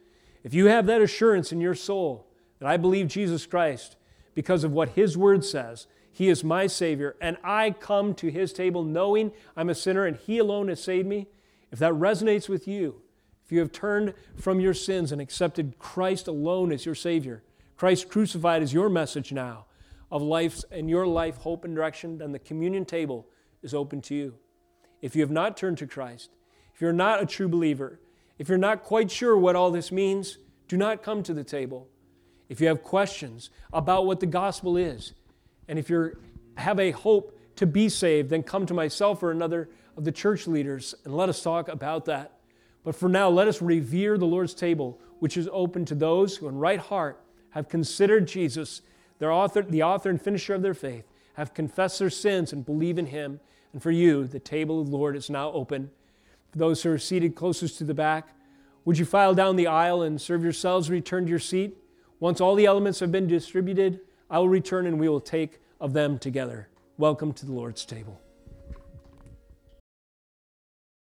[0.44, 2.28] If you have that assurance in your soul,
[2.59, 3.96] that I believe Jesus Christ
[4.34, 5.86] because of what His Word says.
[6.12, 10.16] He is my Savior, and I come to His table knowing I'm a sinner and
[10.16, 11.28] He alone has saved me.
[11.70, 13.02] If that resonates with you,
[13.44, 17.42] if you have turned from your sins and accepted Christ alone as your Savior,
[17.76, 19.66] Christ crucified is your message now
[20.11, 23.26] of life and your life, hope, and direction, then the communion table
[23.62, 24.34] is open to you.
[25.01, 26.30] If you have not turned to Christ,
[26.74, 28.01] if you're not a true believer,
[28.38, 30.38] if you're not quite sure what all this means,
[30.68, 31.88] do not come to the table
[32.49, 35.12] if you have questions about what the gospel is,
[35.68, 36.16] and if you
[36.57, 40.46] have a hope to be saved, then come to myself or another of the church
[40.46, 42.32] leaders and let us talk about that.
[42.84, 46.49] But for now, let us revere the Lord's table, which is open to those who,
[46.49, 47.20] in right heart,
[47.51, 48.80] have considered Jesus,
[49.18, 52.99] their author, the author and finisher of their faith, have confessed their sins and believe
[52.99, 53.40] in Him.
[53.79, 55.93] And for you, the table of the Lord is now open.
[56.51, 58.31] For those who are seated closest to the back,
[58.85, 61.76] would you file down the aisle and serve yourselves return to your seat?
[62.18, 65.93] Once all the elements have been distributed, I will return and we will take of
[65.93, 66.66] them together.
[66.97, 68.20] Welcome to the Lord's table.